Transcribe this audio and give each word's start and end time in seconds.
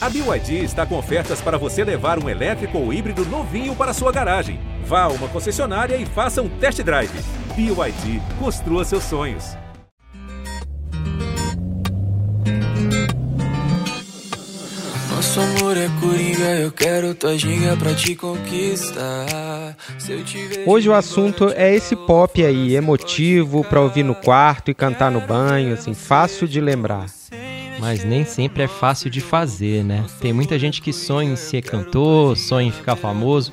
A 0.00 0.08
BYD 0.08 0.62
está 0.62 0.86
com 0.86 0.96
ofertas 0.96 1.40
para 1.40 1.58
você 1.58 1.82
levar 1.82 2.22
um 2.22 2.28
elétrico 2.28 2.78
ou 2.78 2.92
híbrido 2.92 3.24
novinho 3.26 3.74
para 3.74 3.92
sua 3.92 4.12
garagem. 4.12 4.60
Vá 4.84 5.02
a 5.02 5.08
uma 5.08 5.26
concessionária 5.26 5.96
e 5.96 6.06
faça 6.06 6.40
um 6.40 6.48
test 6.48 6.80
drive. 6.82 7.10
BYD, 7.56 8.22
construa 8.38 8.84
seus 8.84 9.02
sonhos. 9.02 9.56
Nosso 15.10 15.40
amor 15.40 15.76
é 15.76 15.88
coringa, 16.00 16.60
eu 16.60 16.70
quero 16.70 17.12
tua 17.12 17.36
ginga 17.36 17.76
pra 17.76 17.92
te 17.92 18.14
conquistar. 18.14 19.76
Hoje 20.64 20.88
o 20.88 20.94
assunto 20.94 21.52
é 21.56 21.74
esse 21.74 21.96
pop 21.96 22.44
aí, 22.44 22.76
emotivo, 22.76 23.64
pra 23.64 23.80
ouvir 23.80 24.04
no 24.04 24.14
quarto 24.14 24.70
e 24.70 24.74
cantar 24.74 25.10
no 25.10 25.20
banho, 25.20 25.74
assim, 25.74 25.92
fácil 25.92 26.46
de 26.46 26.60
lembrar. 26.60 27.17
Mas 27.78 28.04
nem 28.04 28.24
sempre 28.24 28.62
é 28.64 28.68
fácil 28.68 29.10
de 29.10 29.20
fazer, 29.20 29.84
né? 29.84 30.04
Tem 30.20 30.32
muita 30.32 30.58
gente 30.58 30.82
que 30.82 30.92
sonha 30.92 31.32
em 31.32 31.36
ser 31.36 31.62
cantor, 31.62 32.36
sonha 32.36 32.68
em 32.68 32.72
ficar 32.72 32.96
famoso, 32.96 33.52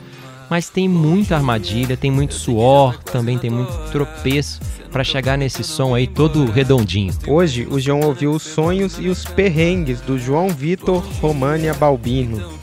mas 0.49 0.69
tem 0.69 0.87
muita 0.87 1.35
armadilha, 1.35 1.97
tem 1.97 2.11
muito 2.11 2.33
suor, 2.33 2.97
também 3.03 3.37
tem 3.37 3.49
muito 3.49 3.71
tropeço 3.91 4.59
para 4.91 5.03
chegar 5.03 5.37
nesse 5.37 5.63
som 5.63 5.93
aí 5.93 6.07
todo 6.07 6.45
redondinho. 6.45 7.13
Hoje 7.27 7.67
o 7.69 7.79
João 7.79 7.99
ouviu 8.01 8.31
os 8.31 8.43
sonhos 8.43 8.97
e 8.97 9.09
os 9.09 9.25
perrengues 9.25 9.99
do 9.99 10.17
João 10.17 10.47
Vitor 10.49 11.03
România 11.19 11.73
Balbino. 11.73 12.55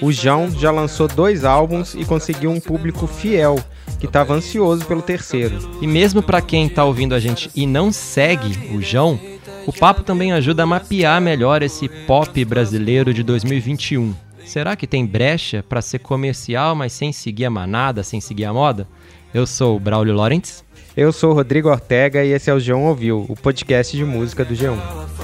O 0.00 0.10
João 0.10 0.50
já 0.50 0.70
lançou 0.70 1.06
dois 1.08 1.44
álbuns 1.44 1.94
e 1.94 2.04
conseguiu 2.04 2.50
um 2.50 2.60
público 2.60 3.06
fiel 3.06 3.58
que 4.00 4.06
estava 4.06 4.34
ansioso 4.34 4.84
pelo 4.86 5.02
terceiro. 5.02 5.58
E 5.80 5.86
mesmo 5.86 6.22
para 6.22 6.40
quem 6.40 6.66
está 6.66 6.84
ouvindo 6.84 7.14
a 7.14 7.20
gente 7.20 7.50
e 7.54 7.66
não 7.66 7.92
segue 7.92 8.74
o 8.74 8.80
João, 8.80 9.20
o 9.66 9.72
papo 9.72 10.02
também 10.02 10.32
ajuda 10.32 10.62
a 10.62 10.66
mapear 10.66 11.20
melhor 11.20 11.62
esse 11.62 11.88
pop 11.88 12.44
brasileiro 12.44 13.12
de 13.12 13.22
2021. 13.22 14.14
Será 14.44 14.76
que 14.76 14.86
tem 14.86 15.06
brecha 15.06 15.64
para 15.66 15.80
ser 15.80 16.00
comercial, 16.00 16.74
mas 16.74 16.92
sem 16.92 17.12
seguir 17.12 17.46
a 17.46 17.50
manada, 17.50 18.02
sem 18.02 18.20
seguir 18.20 18.44
a 18.44 18.52
moda? 18.52 18.86
Eu 19.32 19.46
sou 19.46 19.76
o 19.76 19.80
Braulio 19.80 20.14
Lawrence. 20.14 20.62
Eu 20.96 21.12
sou 21.12 21.32
o 21.32 21.34
Rodrigo 21.34 21.68
Ortega 21.68 22.24
e 22.24 22.30
esse 22.30 22.50
é 22.50 22.54
o 22.54 22.58
G1 22.58 22.78
Ouviu, 22.78 23.26
o 23.28 23.34
podcast 23.34 23.96
de 23.96 24.04
música 24.04 24.44
do 24.44 24.54
G1. 24.54 25.23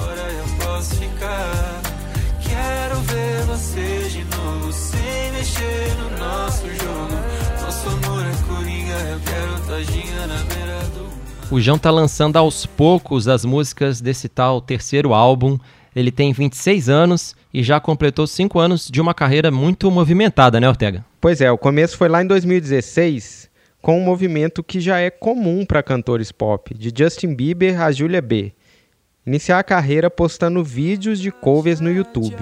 O 11.51 11.59
João 11.59 11.77
tá 11.77 11.91
lançando 11.91 12.37
aos 12.37 12.65
poucos 12.65 13.27
as 13.27 13.43
músicas 13.43 13.99
desse 13.99 14.29
tal 14.29 14.61
terceiro 14.61 15.13
álbum. 15.13 15.59
Ele 15.93 16.09
tem 16.09 16.31
26 16.31 16.87
anos 16.87 17.35
e 17.53 17.61
já 17.61 17.77
completou 17.77 18.25
5 18.25 18.57
anos 18.57 18.87
de 18.89 19.01
uma 19.01 19.13
carreira 19.13 19.51
muito 19.51 19.91
movimentada, 19.91 20.61
né, 20.61 20.69
Ortega? 20.69 21.03
Pois 21.19 21.41
é, 21.41 21.51
o 21.51 21.57
começo 21.57 21.97
foi 21.97 22.07
lá 22.07 22.23
em 22.23 22.25
2016, 22.25 23.49
com 23.81 23.99
um 23.99 24.03
movimento 24.05 24.63
que 24.63 24.79
já 24.79 24.99
é 24.99 25.09
comum 25.09 25.65
para 25.65 25.83
cantores 25.83 26.31
pop, 26.31 26.73
de 26.73 26.89
Justin 26.97 27.35
Bieber 27.35 27.81
a 27.81 27.91
Julia 27.91 28.21
B. 28.21 28.53
Iniciar 29.27 29.59
a 29.59 29.63
carreira 29.63 30.09
postando 30.09 30.63
vídeos 30.63 31.19
de 31.19 31.31
covers 31.31 31.81
no 31.81 31.91
YouTube. 31.91 32.37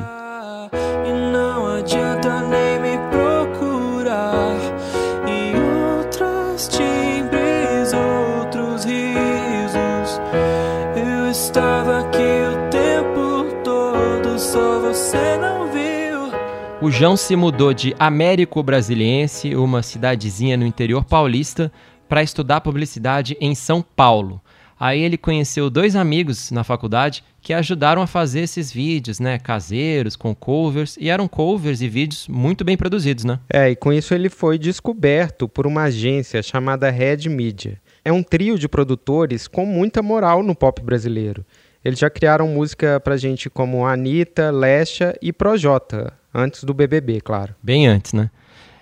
O 16.82 16.90
João 16.90 17.18
se 17.18 17.36
mudou 17.36 17.74
de 17.74 17.94
Américo 18.00 18.64
Brasiliense, 18.64 19.56
uma 19.56 19.84
cidadezinha 19.84 20.56
no 20.56 20.66
interior 20.66 21.04
paulista, 21.04 21.72
para 22.08 22.24
estudar 22.24 22.62
publicidade 22.62 23.38
em 23.40 23.54
São 23.54 23.82
Paulo. 23.82 24.42
Aí 24.80 25.02
ele 25.02 25.18
conheceu 25.18 25.70
dois 25.70 25.96
amigos 25.96 26.52
na 26.52 26.64
faculdade 26.64 27.24
que 27.42 27.54
ajudaram 27.54 28.02
a 28.02 28.08
fazer 28.08 28.40
esses 28.40 28.72
vídeos, 28.72 29.20
né, 29.20 29.38
caseiros, 29.38 30.16
com 30.16 30.34
covers, 30.34 30.98
e 31.00 31.10
eram 31.10 31.28
covers 31.28 31.82
e 31.82 31.90
vídeos 31.90 32.28
muito 32.30 32.64
bem 32.64 32.78
produzidos, 32.78 33.26
né? 33.26 33.40
É, 33.50 33.70
e 33.70 33.76
com 33.76 33.92
isso 33.92 34.14
ele 34.14 34.30
foi 34.30 34.58
descoberto 34.58 35.50
por 35.50 35.68
uma 35.68 35.84
agência 35.84 36.42
chamada 36.42 36.90
Red 36.90 37.28
Media. 37.30 37.80
É 38.06 38.12
um 38.12 38.24
trio 38.24 38.58
de 38.58 38.70
produtores 38.70 39.48
com 39.48 39.66
muita 39.66 40.02
moral 40.02 40.42
no 40.42 40.56
pop 40.56 40.82
brasileiro. 40.82 41.46
Eles 41.84 42.00
já 42.00 42.10
criaram 42.10 42.48
música 42.48 43.00
pra 43.00 43.16
gente 43.16 43.50
como 43.50 43.86
Anitta, 43.86 44.52
Lesha 44.52 45.18
e 45.22 45.32
Projota, 45.32 46.14
antes 46.34 46.64
do 46.64 46.74
BBB, 46.74 47.22
claro. 47.22 47.56
Bem 47.64 47.88
antes, 47.88 48.12
né? 48.12 48.30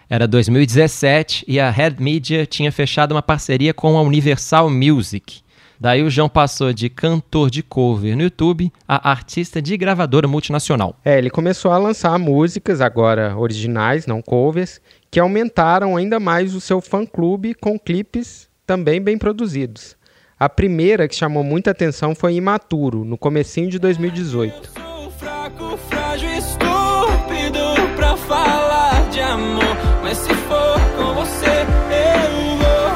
Era 0.09 0.27
2017 0.27 1.45
e 1.47 1.59
a 1.59 1.69
Red 1.69 1.97
Media 1.99 2.45
tinha 2.45 2.71
fechado 2.71 3.11
uma 3.11 3.21
parceria 3.21 3.73
com 3.73 3.97
a 3.97 4.01
Universal 4.01 4.69
Music. 4.69 5.41
Daí 5.79 6.01
o 6.01 6.09
João 6.09 6.27
passou 6.27 6.73
de 6.73 6.89
cantor 6.89 7.51
de 7.51 7.61
cover 7.61 8.15
no 8.15 8.23
YouTube 8.23 8.71
a 8.87 9.11
artista 9.11 9.61
de 9.61 9.77
gravadora 9.77 10.27
multinacional. 10.27 10.97
É, 11.05 11.19
ele 11.19 11.29
começou 11.29 11.71
a 11.71 11.77
lançar 11.77 12.17
músicas, 12.17 12.81
agora 12.81 13.37
originais, 13.37 14.07
não 14.07 14.21
covers, 14.21 14.81
que 15.11 15.19
aumentaram 15.19 15.95
ainda 15.95 16.19
mais 16.19 16.55
o 16.55 16.61
seu 16.61 16.81
fã-clube 16.81 17.53
com 17.53 17.77
clipes 17.77 18.49
também 18.65 18.99
bem 18.99 19.17
produzidos. 19.17 19.96
A 20.39 20.47
primeira 20.47 21.07
que 21.07 21.15
chamou 21.15 21.43
muita 21.43 21.71
atenção 21.71 22.13
foi 22.13 22.35
Imaturo, 22.35 23.03
no 23.03 23.17
comecinho 23.17 23.71
de 23.71 23.79
2018. 23.79 24.69
Fraco, 25.17 25.75
frágil, 25.89 26.29
estúpido 26.29 27.59
pra 27.95 28.15
falar 28.15 29.09
de 29.09 29.19
amor, 29.19 29.75
mas 30.03 30.15
se 30.19 30.31
for 30.35 30.79
com 30.95 31.15
você, 31.15 31.65
eu 31.89 32.55
vou, 32.55 32.91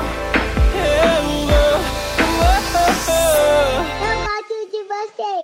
eu 0.86 1.24
vou. 1.48 1.82
Eu 2.20 2.30
gosto 4.22 4.54
de 4.72 4.84
você. 4.84 5.42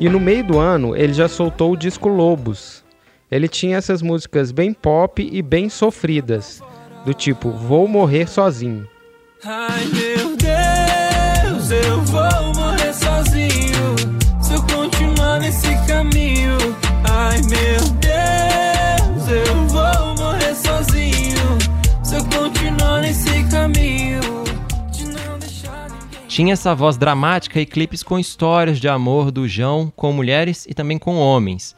E 0.00 0.08
no 0.08 0.18
meio 0.18 0.42
do 0.42 0.58
ano, 0.58 0.96
ele 0.96 1.12
já 1.12 1.28
soltou 1.28 1.74
o 1.74 1.76
disco 1.76 2.08
Lobos. 2.08 2.84
Ele 3.30 3.46
tinha 3.46 3.76
essas 3.76 4.02
músicas 4.02 4.50
bem 4.50 4.72
pop 4.72 5.22
e 5.32 5.40
bem 5.42 5.68
sofridas, 5.68 6.60
do 7.04 7.14
tipo 7.14 7.50
Vou 7.50 7.86
Morrer 7.86 8.26
Sozinho. 8.26 8.95
Ai 9.44 9.84
meu 9.86 10.36
Deus, 10.36 11.70
eu 11.70 12.02
vou 12.04 12.54
morrer 12.54 12.92
sozinho 12.94 13.94
se 14.40 14.54
eu 14.54 14.62
continuar 14.62 15.40
nesse 15.40 15.74
caminho. 15.86 16.56
Ai 17.08 17.40
meu 17.42 17.80
Deus, 18.00 19.28
eu 19.28 19.66
vou 19.66 20.16
morrer 20.16 20.54
sozinho 20.54 21.58
se 22.02 22.16
eu 22.16 22.24
continuar 22.24 23.02
nesse 23.02 23.44
caminho. 23.50 24.20
Tinha 26.26 26.54
essa 26.54 26.74
voz 26.74 26.96
dramática 26.96 27.60
e 27.60 27.66
clipes 27.66 28.02
com 28.02 28.18
histórias 28.18 28.80
de 28.80 28.88
amor 28.88 29.30
do 29.30 29.46
João 29.46 29.92
com 29.94 30.12
mulheres 30.12 30.66
e 30.68 30.74
também 30.74 30.98
com 30.98 31.16
homens. 31.16 31.76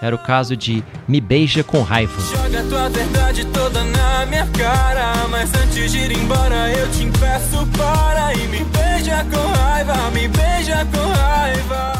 Era 0.00 0.16
o 0.16 0.18
caso 0.18 0.56
de 0.56 0.82
Me 1.06 1.20
Beija 1.20 1.62
com 1.62 1.82
Raiva. 1.82 2.20
Joga 2.20 2.62
tua 2.64 2.88
verdade 2.88 3.44
toda 3.46 3.84
na 3.84 3.93
minha 4.26 4.46
cara, 4.46 5.28
mas 5.28 5.52
antes 5.54 5.92
de 5.92 5.98
ir 5.98 6.12
embora 6.12 6.70
eu 6.72 6.90
te 6.90 7.04
impeço 7.04 7.66
para 7.76 8.32
e 8.34 8.48
me 8.48 8.64
beija 8.64 9.24
com 9.24 9.46
raiva, 9.58 10.10
me 10.10 10.28
beija 10.28 10.86
com 10.86 11.12
raiva. 11.12 11.92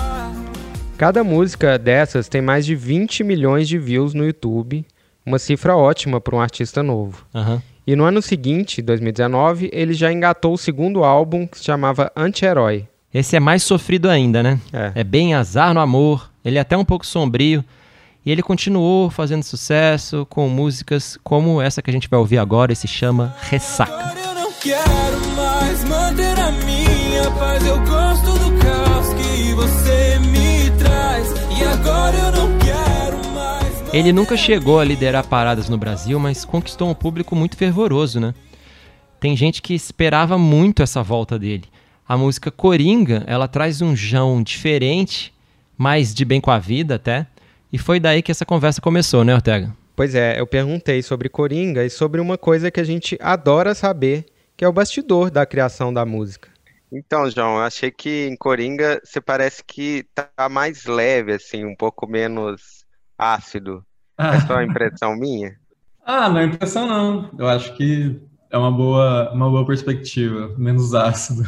Cada 0.97 1.23
música 1.23 1.79
dessas 1.79 2.29
tem 2.29 2.41
mais 2.41 2.65
de 2.65 2.75
20 2.75 3.25
milhões 3.25 3.69
de 3.69 3.79
views 3.79 4.15
no 4.15 4.25
YouTube, 4.25 4.87
uma 5.27 5.39
cifra 5.39 5.77
ótima 5.77 6.21
para 6.21 6.37
um 6.37 6.41
artista 6.41 6.83
novo. 6.83 7.27
Uhum. 7.35 7.61
E 7.87 7.95
no 7.95 8.05
ano 8.05 8.23
seguinte, 8.23 8.81
2019, 8.81 9.69
ele 9.73 9.93
já 9.93 10.11
engatou 10.11 10.55
o 10.55 10.59
segundo 10.59 11.05
álbum 11.05 11.47
que 11.47 11.59
se 11.59 11.65
chamava 11.65 12.11
Anti-Herói. 12.17 12.89
Esse 13.13 13.37
é 13.37 13.41
mais 13.41 13.63
sofrido 13.63 14.09
ainda, 14.09 14.43
né? 14.43 14.59
É. 14.73 14.93
é 15.01 15.05
bem 15.05 15.35
azar 15.35 15.75
no 15.75 15.81
amor, 15.81 16.31
ele 16.45 16.57
é 16.59 16.61
até 16.61 16.77
um 16.77 16.85
pouco 16.85 17.05
sombrio, 17.05 17.63
e 18.25 18.33
ele 18.33 18.43
continuou 18.43 19.11
fazendo 19.11 19.43
sucesso 19.43 20.27
com 20.31 20.49
músicas 20.49 21.19
como 21.23 21.61
essa 21.61 21.83
que 21.83 21.91
a 21.91 21.93
gente 21.93 22.09
vai 22.09 22.19
ouvir 22.19 22.39
agora 22.39 22.73
e 22.73 22.77
se 22.77 22.89
chama 22.89 23.37
Ressaca. 23.43 24.15
Eu 24.19 24.35
não 24.35 24.53
quero 24.53 25.29
mais 25.37 25.85
manter 25.85 26.39
a 26.39 26.51
minha 26.51 27.31
paz, 27.39 27.67
eu 27.67 27.79
gosto 27.81 28.33
do 28.39 28.59
caos 28.59 29.09
que 29.15 29.53
você 29.53 30.19
me 30.21 30.71
traz. 30.79 31.29
E 31.59 31.65
agora 31.65 32.17
eu 32.17 32.33
não 32.33 32.59
quero 32.59 33.31
mais. 33.35 33.95
Ele 33.95 34.13
nunca 34.13 34.37
chegou 34.37 34.81
a 34.81 34.85
liderar 34.85 35.27
paradas 35.27 35.69
no 35.69 35.77
Brasil, 35.77 36.19
mas 36.19 36.47
conquistou 36.47 36.89
um 36.89 36.95
público 36.95 37.37
muito 37.37 37.59
fervoroso, 37.59 38.19
né? 38.19 38.35
Tem 39.21 39.37
gente 39.37 39.61
que 39.61 39.75
esperava 39.75 40.39
muito 40.39 40.83
essa 40.83 41.03
volta 41.03 41.39
dele. 41.39 41.65
A 42.07 42.17
música 42.17 42.51
Coringa, 42.51 43.23
ela 43.27 43.49
traz 43.49 43.81
um 43.81 43.95
jão 43.97 44.43
diferente, 44.43 45.33
mais 45.77 46.15
de 46.15 46.25
bem 46.25 46.41
com 46.41 46.51
a 46.51 46.59
vida 46.59 46.95
até 46.97 47.27
e 47.75 47.79
foi 47.79 47.99
daí 47.99 48.23
que 48.23 48.31
essa 48.31 48.47
conversa 48.47 48.81
começou, 48.81 49.25
né, 49.25 49.35
Ortega? 49.35 49.75
Pois 49.97 50.15
é, 50.15 50.39
eu 50.39 50.47
perguntei 50.47 51.03
sobre 51.03 51.29
Coringa 51.29 51.85
e 51.85 51.91
sobre 51.91 52.21
uma 52.21 52.39
coisa 52.39 52.71
que 52.71 52.79
a 52.79 52.85
gente 52.85 53.19
adora 53.21 53.75
saber, 53.75 54.27
que 54.57 54.65
é 54.65 54.69
o 54.69 54.73
bastidor 54.73 55.29
da 55.29 55.45
criação 55.45 55.93
da 55.93 56.07
música. 56.07 56.49
Então, 56.93 57.29
João, 57.29 57.57
eu 57.57 57.63
achei 57.63 57.91
que 57.91 58.29
em 58.29 58.37
Coringa 58.37 59.01
você 59.03 59.21
parece 59.21 59.65
que 59.67 60.07
tá 60.15 60.49
mais 60.49 60.85
leve, 60.85 61.33
assim, 61.33 61.65
um 61.65 61.75
pouco 61.75 62.07
menos 62.07 62.85
ácido. 63.19 63.85
É 64.17 64.39
só 64.47 64.59
a 64.59 64.65
impressão 64.65 65.17
minha? 65.17 65.57
Ah, 66.07 66.29
não 66.29 66.39
é 66.39 66.45
impressão 66.45 66.87
não. 66.87 67.29
Eu 67.37 67.49
acho 67.49 67.75
que 67.77 68.23
é 68.53 68.57
uma 68.57 68.71
boa, 68.71 69.33
uma 69.33 69.51
boa 69.51 69.67
perspectiva, 69.67 70.55
menos 70.57 70.95
ácido. 70.95 71.43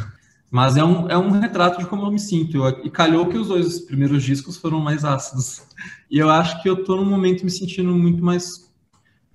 Mas 0.49 0.77
é 0.77 0.83
um, 0.83 1.09
é 1.09 1.17
um 1.17 1.29
retrato 1.31 1.79
de 1.79 1.85
como 1.85 2.05
eu 2.05 2.11
me 2.11 2.19
sinto. 2.19 2.57
Eu, 2.57 2.85
e 2.85 2.89
calhou 2.89 3.27
que 3.27 3.37
os 3.37 3.49
dois 3.49 3.79
primeiros 3.79 4.23
discos 4.23 4.57
foram 4.57 4.79
mais 4.79 5.03
ácidos. 5.03 5.63
E 6.09 6.17
eu 6.17 6.29
acho 6.29 6.61
que 6.61 6.69
eu 6.69 6.83
tô 6.83 6.95
num 6.95 7.05
momento 7.05 7.43
me 7.43 7.51
sentindo 7.51 7.91
muito 7.91 8.23
mais 8.23 8.73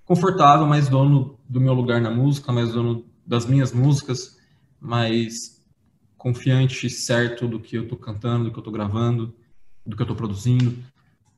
confortável, 0.04 0.66
mais 0.66 0.88
dono 0.88 1.38
do 1.48 1.60
meu 1.60 1.74
lugar 1.74 2.00
na 2.00 2.10
música, 2.10 2.52
mais 2.52 2.72
dono 2.72 3.04
das 3.26 3.46
minhas 3.46 3.72
músicas, 3.72 4.38
mais 4.80 5.62
confiante, 6.16 6.88
certo 6.88 7.46
do 7.46 7.60
que 7.60 7.76
eu 7.76 7.86
tô 7.86 7.96
cantando, 7.96 8.44
do 8.44 8.52
que 8.52 8.58
eu 8.58 8.62
tô 8.62 8.70
gravando, 8.70 9.34
do 9.84 9.96
que 9.96 10.02
eu 10.02 10.06
tô 10.06 10.14
produzindo. 10.14 10.76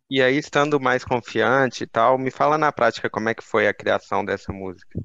E 0.08 0.22
aí, 0.22 0.36
estando 0.36 0.78
mais 0.78 1.04
confiante 1.04 1.84
e 1.84 1.86
tal, 1.86 2.18
me 2.18 2.30
fala 2.30 2.56
na 2.58 2.70
prática 2.70 3.10
como 3.10 3.28
é 3.28 3.34
que 3.34 3.42
foi 3.42 3.66
a 3.66 3.74
criação 3.74 4.24
dessa 4.24 4.52
música. 4.52 5.00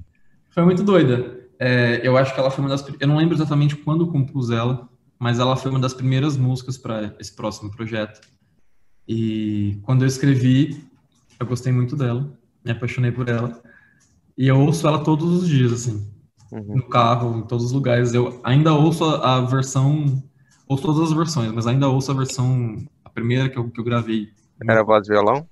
Foi 0.50 0.64
muito 0.64 0.82
doida. 0.82 1.49
É, 1.62 2.00
eu 2.02 2.16
acho 2.16 2.32
que 2.32 2.40
ela 2.40 2.50
foi 2.50 2.64
uma 2.64 2.70
das. 2.70 2.82
Eu 2.98 3.06
não 3.06 3.18
lembro 3.18 3.36
exatamente 3.36 3.76
quando 3.76 4.06
compus 4.06 4.48
ela, 4.48 4.88
mas 5.18 5.38
ela 5.38 5.54
foi 5.54 5.70
uma 5.70 5.78
das 5.78 5.92
primeiras 5.92 6.34
músicas 6.34 6.78
para 6.78 7.14
esse 7.20 7.36
próximo 7.36 7.70
projeto. 7.70 8.18
E 9.06 9.78
quando 9.82 10.02
eu 10.02 10.08
escrevi, 10.08 10.82
eu 11.38 11.46
gostei 11.46 11.70
muito 11.70 11.94
dela, 11.94 12.32
me 12.64 12.72
apaixonei 12.72 13.12
por 13.12 13.28
ela. 13.28 13.60
E 14.38 14.48
eu 14.48 14.58
ouço 14.58 14.88
ela 14.88 15.04
todos 15.04 15.42
os 15.42 15.48
dias, 15.48 15.70
assim, 15.70 16.10
uhum. 16.50 16.76
no 16.76 16.88
carro, 16.88 17.38
em 17.38 17.42
todos 17.42 17.66
os 17.66 17.72
lugares. 17.72 18.14
Eu 18.14 18.40
ainda 18.42 18.72
ouço 18.72 19.04
a, 19.04 19.36
a, 19.36 19.40
versão, 19.42 20.22
ouço 20.66 20.82
todas 20.82 21.10
as 21.10 21.12
versões, 21.12 21.52
mas 21.52 21.66
ainda 21.66 21.88
ouço 21.88 22.10
a 22.10 22.14
versão, 22.14 22.78
a 23.04 23.10
primeira 23.10 23.50
que 23.50 23.58
eu, 23.58 23.68
que 23.68 23.78
eu 23.78 23.84
gravei. 23.84 24.30
Era 24.66 24.82
voz 24.82 25.06
violão? 25.06 25.46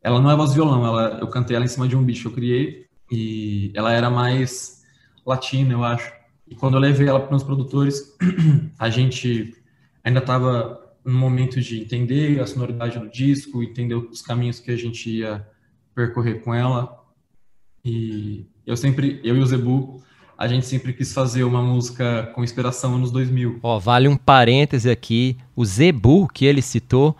Ela 0.00 0.20
não 0.20 0.30
é 0.30 0.36
voz 0.36 0.54
violão, 0.54 0.86
ela, 0.86 1.18
eu 1.20 1.26
cantei 1.26 1.56
ela 1.56 1.64
em 1.64 1.68
cima 1.68 1.88
de 1.88 1.96
um 1.96 2.04
bicho 2.04 2.22
que 2.22 2.28
eu 2.28 2.32
criei 2.32 2.86
e 3.10 3.72
ela 3.74 3.92
era 3.92 4.08
mais 4.08 4.77
latina, 5.28 5.74
eu 5.74 5.84
acho. 5.84 6.10
E 6.48 6.54
quando 6.54 6.74
eu 6.74 6.80
levei 6.80 7.06
ela 7.06 7.20
para 7.20 7.36
os 7.36 7.42
produtores, 7.42 8.16
a 8.78 8.88
gente 8.88 9.54
ainda 10.02 10.20
estava 10.20 10.80
no 11.04 11.18
momento 11.18 11.60
de 11.60 11.80
entender 11.80 12.40
a 12.40 12.46
sonoridade 12.46 12.98
do 12.98 13.08
disco, 13.08 13.62
entender 13.62 13.94
os 13.94 14.22
caminhos 14.22 14.58
que 14.58 14.70
a 14.70 14.76
gente 14.76 15.10
ia 15.10 15.46
percorrer 15.94 16.42
com 16.42 16.54
ela. 16.54 17.04
E 17.84 18.46
eu 18.66 18.76
sempre, 18.76 19.20
eu 19.22 19.36
e 19.36 19.40
o 19.40 19.46
Zebu, 19.46 20.02
a 20.36 20.46
gente 20.46 20.66
sempre 20.66 20.92
quis 20.92 21.12
fazer 21.12 21.44
uma 21.44 21.62
música 21.62 22.30
com 22.34 22.44
inspiração 22.44 22.94
anos 22.94 23.10
2000. 23.10 23.58
Ó, 23.62 23.78
vale 23.78 24.08
um 24.08 24.16
parêntese 24.16 24.90
aqui, 24.90 25.36
o 25.54 25.64
Zebu 25.64 26.28
que 26.28 26.44
ele 26.44 26.62
citou 26.62 27.16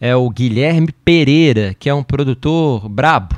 é 0.00 0.16
o 0.16 0.28
Guilherme 0.30 0.90
Pereira, 1.04 1.74
que 1.78 1.88
é 1.88 1.94
um 1.94 2.02
produtor 2.02 2.88
brabo, 2.88 3.36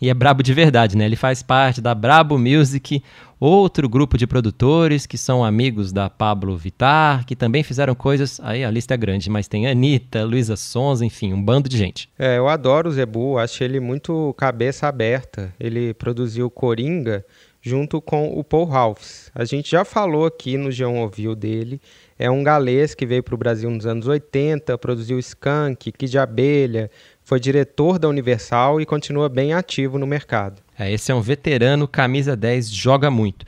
e 0.00 0.08
é 0.08 0.14
brabo 0.14 0.42
de 0.42 0.52
verdade, 0.54 0.96
né? 0.96 1.04
Ele 1.04 1.16
faz 1.16 1.42
parte 1.42 1.80
da 1.80 1.94
Brabo 1.94 2.38
Music, 2.38 3.02
outro 3.40 3.88
grupo 3.88 4.16
de 4.16 4.26
produtores 4.26 5.06
que 5.06 5.18
são 5.18 5.44
amigos 5.44 5.92
da 5.92 6.08
Pablo 6.08 6.56
Vitar, 6.56 7.24
que 7.26 7.36
também 7.36 7.62
fizeram 7.62 7.94
coisas. 7.94 8.40
Aí 8.42 8.64
a 8.64 8.70
lista 8.70 8.94
é 8.94 8.96
grande, 8.96 9.28
mas 9.28 9.48
tem 9.48 9.66
Anitta, 9.66 10.24
Luísa 10.24 10.56
Sons, 10.56 11.02
enfim, 11.02 11.32
um 11.32 11.42
bando 11.42 11.68
de 11.68 11.76
gente. 11.76 12.08
É, 12.18 12.38
eu 12.38 12.48
adoro 12.48 12.88
o 12.88 12.92
Zebu, 12.92 13.38
acho 13.38 13.62
ele 13.64 13.80
muito 13.80 14.34
cabeça 14.36 14.86
aberta. 14.86 15.52
Ele 15.58 15.92
produziu 15.94 16.50
Coringa 16.50 17.24
junto 17.60 18.00
com 18.00 18.28
o 18.38 18.44
Paul 18.44 18.64
Ralphs. 18.64 19.30
A 19.34 19.44
gente 19.44 19.70
já 19.70 19.84
falou 19.84 20.26
aqui 20.26 20.56
no 20.56 20.70
G1 20.70 21.02
Ouviu 21.02 21.34
dele. 21.34 21.80
É 22.18 22.30
um 22.30 22.42
galês 22.42 22.94
que 22.94 23.06
veio 23.06 23.22
para 23.22 23.34
o 23.34 23.38
Brasil 23.38 23.70
nos 23.70 23.86
anos 23.86 24.06
80, 24.06 24.76
produziu 24.78 25.18
Skunk, 25.18 25.92
Kid 25.92 26.18
Abelha, 26.18 26.90
foi 27.28 27.38
diretor 27.38 27.98
da 27.98 28.08
Universal 28.08 28.80
e 28.80 28.86
continua 28.86 29.28
bem 29.28 29.52
ativo 29.52 29.98
no 29.98 30.06
mercado. 30.06 30.62
É, 30.78 30.90
esse 30.90 31.12
é 31.12 31.14
um 31.14 31.20
veterano, 31.20 31.86
camisa 31.86 32.34
10, 32.34 32.70
joga 32.70 33.10
muito. 33.10 33.44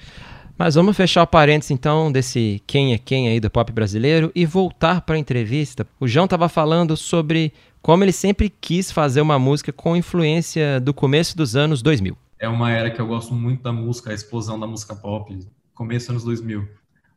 Mas 0.58 0.74
vamos 0.74 0.94
fechar 0.94 1.22
o 1.22 1.26
parênteses 1.26 1.70
então 1.70 2.12
desse 2.12 2.62
quem 2.66 2.92
é 2.92 2.98
quem 2.98 3.28
aí 3.28 3.40
do 3.40 3.48
pop 3.48 3.72
brasileiro 3.72 4.30
e 4.34 4.44
voltar 4.44 5.00
para 5.00 5.14
a 5.14 5.18
entrevista. 5.18 5.86
O 5.98 6.06
João 6.06 6.26
estava 6.26 6.46
falando 6.46 6.94
sobre 6.94 7.54
como 7.80 8.04
ele 8.04 8.12
sempre 8.12 8.50
quis 8.50 8.92
fazer 8.92 9.22
uma 9.22 9.38
música 9.38 9.72
com 9.72 9.96
influência 9.96 10.78
do 10.78 10.92
começo 10.92 11.34
dos 11.34 11.56
anos 11.56 11.80
2000. 11.80 12.14
É 12.38 12.46
uma 12.50 12.70
era 12.70 12.90
que 12.90 13.00
eu 13.00 13.06
gosto 13.06 13.32
muito 13.32 13.62
da 13.62 13.72
música, 13.72 14.10
a 14.10 14.14
explosão 14.14 14.60
da 14.60 14.66
música 14.66 14.94
pop, 14.94 15.38
começo 15.74 16.08
dos 16.08 16.10
anos 16.10 16.24
2000, 16.24 16.68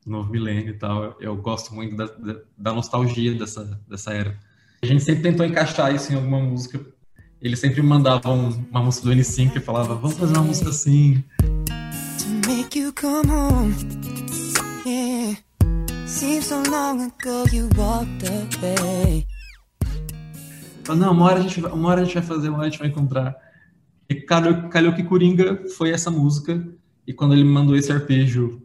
novo 0.06 0.31
milênio 0.31 0.69
e 0.69 0.77
tal. 0.77 1.18
Eu, 1.19 1.36
gosto 1.36 1.75
muito 1.75 1.94
da, 1.98 2.07
da, 2.57 2.74
nostalgia 2.74 3.33
dessa, 3.36 3.77
dessa 3.86 4.13
era. 4.13 4.39
A 4.83 4.85
gente 4.85 5.01
sempre 5.01 5.24
tentou 5.24 5.45
encaixar 5.45 5.95
isso 5.95 6.12
em 6.12 6.18
alguma 6.18 6.39
música. 6.39 6.85
Ele 7.41 7.56
sempre 7.56 7.81
mandava 7.81 8.30
uma 8.30 8.83
música 8.83 9.07
do 9.07 9.15
N5 9.15 9.56
e 9.56 9.59
falava, 9.62 9.95
vamos 9.95 10.18
fazer 10.18 10.33
uma 10.33 10.44
música 10.44 10.71
assim. 10.71 11.24
To 11.38 12.50
make 12.50 12.77
you 12.77 12.91
come 12.91 13.31
home, 13.31 13.74
yeah. 14.85 15.38
Seems 16.06 16.47
so 16.47 16.62
long 16.69 17.01
ago 17.01 17.50
you 17.53 17.69
walked 17.77 18.27
away. 18.62 19.25
Não, 20.89 21.13
uma 21.13 21.27
hora, 21.27 21.39
a 21.39 21.44
gente, 21.44 21.62
uma 21.62 21.88
hora 21.88 22.01
a 22.01 22.03
gente 22.03 22.15
vai 22.15 22.24
fazer, 22.24 22.50
uma 22.50 22.57
hora 22.57 22.68
a 22.68 22.69
gente 22.69 22.79
vai 22.79 22.89
encontrar. 22.89 23.38
E 24.09 24.15
calhou, 24.15 24.68
calhou 24.68 24.91
que 24.91 25.03
Coringa 25.03 25.63
foi 25.77 25.91
essa 25.91 26.12
música. 26.12 26.62
E 27.07 27.13
quando 27.13 27.33
ele 27.33 27.45
me 27.45 27.51
mandou 27.51 27.77
esse 27.77 27.89
arpejo 27.89 28.62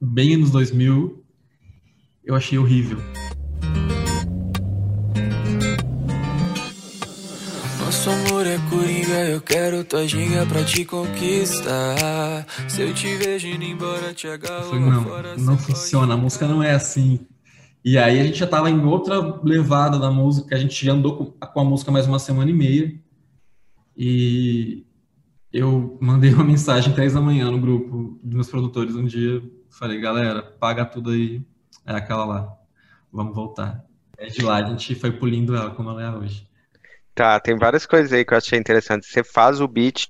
bem 0.00 0.36
nos 0.36 0.50
2000, 0.50 1.24
eu 2.24 2.34
achei 2.34 2.58
horrível. 2.58 2.98
Nosso 8.04 8.18
amor 8.18 8.44
é 8.44 8.58
coringa, 8.68 9.28
eu 9.28 9.40
quero 9.40 9.84
tua 9.84 10.08
ginga 10.08 10.44
pra 10.44 10.64
te 10.64 10.84
conquistar. 10.84 12.44
Se 12.68 12.82
eu 12.82 12.92
te 12.92 13.14
vejo 13.14 13.46
indo 13.46 13.62
embora, 13.62 14.12
te 14.12 14.26
agarro 14.26 14.70
Falei, 14.70 14.80
não, 14.80 15.04
fora, 15.04 15.36
não 15.36 15.56
funciona, 15.56 16.14
a 16.14 16.16
música 16.16 16.48
não 16.48 16.60
é 16.60 16.72
assim. 16.72 17.20
E 17.84 17.96
aí 17.96 18.18
a 18.18 18.24
gente 18.24 18.40
já 18.40 18.46
tava 18.48 18.68
em 18.68 18.84
outra 18.84 19.20
levada 19.44 20.00
da 20.00 20.10
música, 20.10 20.56
a 20.56 20.58
gente 20.58 20.84
já 20.84 20.94
andou 20.94 21.16
com, 21.16 21.26
com 21.26 21.60
a 21.60 21.64
música 21.64 21.92
mais 21.92 22.08
uma 22.08 22.18
semana 22.18 22.50
e 22.50 22.54
meia. 22.54 22.92
E 23.96 24.84
eu 25.52 25.96
mandei 26.02 26.34
uma 26.34 26.42
mensagem 26.42 26.92
três 26.92 27.12
da 27.12 27.20
manhã 27.20 27.52
no 27.52 27.60
grupo 27.60 28.18
dos 28.20 28.34
meus 28.34 28.50
produtores 28.50 28.96
um 28.96 29.04
dia. 29.04 29.40
Falei, 29.70 30.00
galera, 30.00 30.42
paga 30.42 30.84
tudo 30.84 31.10
aí. 31.10 31.40
É 31.86 31.94
aquela 31.94 32.24
lá. 32.24 32.52
Vamos 33.12 33.32
voltar. 33.32 33.84
É 34.18 34.26
de 34.26 34.42
lá, 34.42 34.56
a 34.56 34.64
gente 34.64 34.92
foi 34.96 35.12
pulindo 35.12 35.54
ela 35.54 35.70
como 35.70 35.88
ela 35.88 36.02
é 36.02 36.10
hoje. 36.10 36.50
Tá, 37.14 37.38
tem 37.38 37.56
várias 37.56 37.84
coisas 37.84 38.12
aí 38.12 38.24
que 38.24 38.32
eu 38.32 38.38
achei 38.38 38.58
interessante. 38.58 39.06
Você 39.06 39.22
faz 39.22 39.60
o 39.60 39.68
beat 39.68 40.08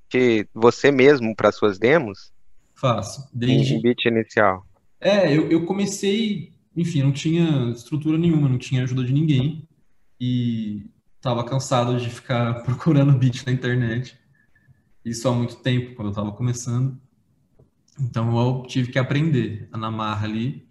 você 0.54 0.92
mesmo 0.92 1.34
para 1.34 1.50
suas 1.50 1.78
demos? 1.78 2.32
Faço. 2.74 3.28
Desde... 3.32 3.74
Um 3.76 3.82
beat 3.82 4.04
inicial. 4.04 4.64
É, 5.00 5.36
eu, 5.36 5.50
eu 5.50 5.64
comecei, 5.64 6.52
enfim, 6.76 7.02
não 7.02 7.12
tinha 7.12 7.70
estrutura 7.70 8.16
nenhuma, 8.16 8.48
não 8.48 8.58
tinha 8.58 8.84
ajuda 8.84 9.04
de 9.04 9.12
ninguém. 9.12 9.66
E 10.20 10.86
tava 11.20 11.44
cansado 11.44 11.98
de 11.98 12.08
ficar 12.08 12.62
procurando 12.62 13.18
beat 13.18 13.44
na 13.44 13.52
internet. 13.52 14.16
Isso 15.04 15.28
há 15.28 15.32
muito 15.32 15.56
tempo, 15.56 15.96
quando 15.96 16.08
eu 16.08 16.14
tava 16.14 16.30
começando. 16.30 16.96
Então 18.00 18.38
eu 18.38 18.62
tive 18.66 18.92
que 18.92 18.98
aprender 18.98 19.68
a 19.72 19.76
namar 19.76 20.22
ali. 20.22 20.68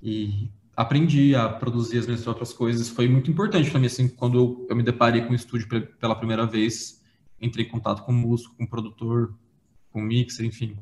E 0.00 0.50
aprendi 0.76 1.34
a 1.34 1.48
produzir 1.48 1.98
as 1.98 2.06
minhas 2.06 2.22
próprias 2.22 2.52
coisas. 2.52 2.88
Foi 2.88 3.08
muito 3.08 3.30
importante 3.30 3.70
para 3.70 3.80
mim, 3.80 3.86
assim, 3.86 4.08
quando 4.08 4.38
eu, 4.38 4.66
eu 4.68 4.76
me 4.76 4.82
deparei 4.82 5.22
com 5.22 5.32
o 5.32 5.36
estúdio 5.36 5.68
pela 6.00 6.14
primeira 6.14 6.46
vez, 6.46 7.02
entrei 7.40 7.66
em 7.66 7.68
contato 7.68 8.02
com 8.02 8.12
o 8.12 8.14
músico, 8.14 8.54
com 8.56 8.64
o 8.64 8.68
produtor, 8.68 9.34
com 9.90 10.00
o 10.00 10.02
mixer, 10.02 10.46
enfim. 10.46 10.76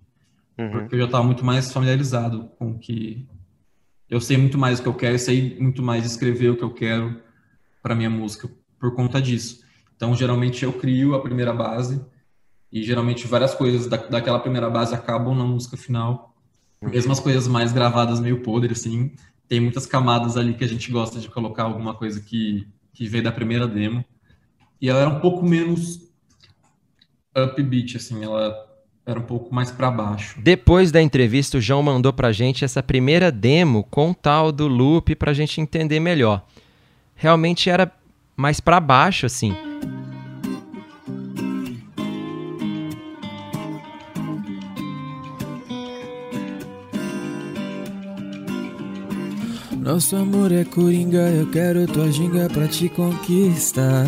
Uhum. 0.58 0.70
Porque 0.70 0.94
eu 0.94 1.00
já 1.00 1.06
estava 1.06 1.24
muito 1.24 1.44
mais 1.44 1.72
familiarizado 1.72 2.50
com 2.58 2.72
o 2.72 2.78
que... 2.78 3.26
Eu 4.08 4.20
sei 4.20 4.36
muito 4.36 4.58
mais 4.58 4.80
o 4.80 4.82
que 4.82 4.88
eu 4.88 4.94
quero, 4.94 5.18
sei 5.18 5.56
muito 5.60 5.82
mais 5.82 6.04
escrever 6.04 6.50
o 6.50 6.56
que 6.56 6.64
eu 6.64 6.70
quero 6.70 7.20
para 7.82 7.94
minha 7.94 8.10
música 8.10 8.50
por 8.78 8.94
conta 8.94 9.20
disso. 9.22 9.64
Então, 9.94 10.14
geralmente, 10.16 10.64
eu 10.64 10.72
crio 10.72 11.14
a 11.14 11.20
primeira 11.20 11.52
base 11.52 12.04
e, 12.72 12.82
geralmente, 12.82 13.26
várias 13.26 13.54
coisas 13.54 13.86
da, 13.86 13.96
daquela 13.96 14.40
primeira 14.40 14.68
base 14.68 14.94
acabam 14.94 15.36
na 15.36 15.44
música 15.44 15.76
final. 15.76 16.34
Uhum. 16.80 16.90
Mesmo 16.90 17.12
as 17.12 17.20
coisas 17.20 17.46
mais 17.46 17.72
gravadas 17.72 18.18
meio 18.18 18.40
podres, 18.40 18.80
assim, 18.80 19.12
tem 19.50 19.58
muitas 19.58 19.84
camadas 19.84 20.36
ali 20.36 20.54
que 20.54 20.62
a 20.62 20.68
gente 20.68 20.92
gosta 20.92 21.18
de 21.18 21.28
colocar 21.28 21.64
alguma 21.64 21.92
coisa 21.92 22.20
que, 22.20 22.68
que 22.92 23.08
veio 23.08 23.24
da 23.24 23.32
primeira 23.32 23.66
demo. 23.66 24.04
E 24.80 24.88
ela 24.88 25.00
era 25.00 25.10
um 25.10 25.18
pouco 25.18 25.44
menos 25.44 26.08
upbeat, 27.36 27.96
assim, 27.96 28.22
ela 28.22 28.54
era 29.04 29.18
um 29.18 29.24
pouco 29.24 29.52
mais 29.52 29.72
para 29.72 29.90
baixo. 29.90 30.40
Depois 30.40 30.92
da 30.92 31.02
entrevista, 31.02 31.58
o 31.58 31.60
João 31.60 31.82
mandou 31.82 32.12
pra 32.12 32.30
gente 32.30 32.64
essa 32.64 32.80
primeira 32.80 33.32
demo 33.32 33.82
com 33.90 34.14
tal 34.14 34.52
do 34.52 34.68
loop 34.68 35.16
pra 35.16 35.32
gente 35.32 35.60
entender 35.60 35.98
melhor. 35.98 36.46
Realmente 37.16 37.68
era 37.68 37.90
mais 38.36 38.60
para 38.60 38.78
baixo, 38.78 39.26
assim. 39.26 39.52
Nosso 49.80 50.14
amor 50.14 50.52
é 50.52 50.62
coringa, 50.62 51.30
eu 51.30 51.50
quero 51.50 51.86
tua 51.86 52.12
ginga 52.12 52.50
pra 52.50 52.68
te 52.68 52.90
conquistar. 52.90 54.04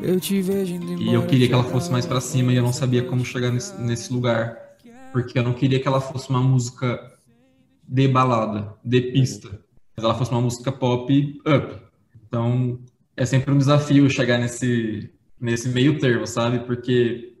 Eu 0.00 0.20
te 0.20 0.40
vejo 0.40 0.74
indo 0.74 1.02
E 1.02 1.12
eu 1.12 1.26
queria 1.26 1.48
que 1.48 1.54
ela 1.54 1.64
fosse 1.64 1.90
mais 1.90 2.06
para 2.06 2.20
cima 2.20 2.52
e 2.52 2.56
eu 2.56 2.62
não 2.62 2.72
sabia 2.72 3.02
como 3.02 3.24
chegar 3.24 3.50
nesse, 3.50 3.80
nesse 3.80 4.12
lugar. 4.12 4.56
Porque 5.12 5.36
eu 5.36 5.42
não 5.42 5.54
queria 5.54 5.80
que 5.80 5.88
ela 5.88 6.00
fosse 6.00 6.30
uma 6.30 6.40
música 6.40 7.00
de 7.86 8.06
balada, 8.06 8.74
de 8.84 9.00
pista. 9.00 9.48
Mas 9.96 10.04
ela 10.04 10.14
fosse 10.14 10.30
uma 10.30 10.40
música 10.40 10.70
pop 10.70 11.40
up. 11.40 11.82
Então, 12.24 12.78
é 13.16 13.26
sempre 13.26 13.52
um 13.52 13.58
desafio 13.58 14.08
chegar 14.08 14.38
nesse, 14.38 15.10
nesse 15.38 15.68
meio 15.68 15.98
termo, 15.98 16.28
sabe? 16.28 16.60
Porque 16.60 17.34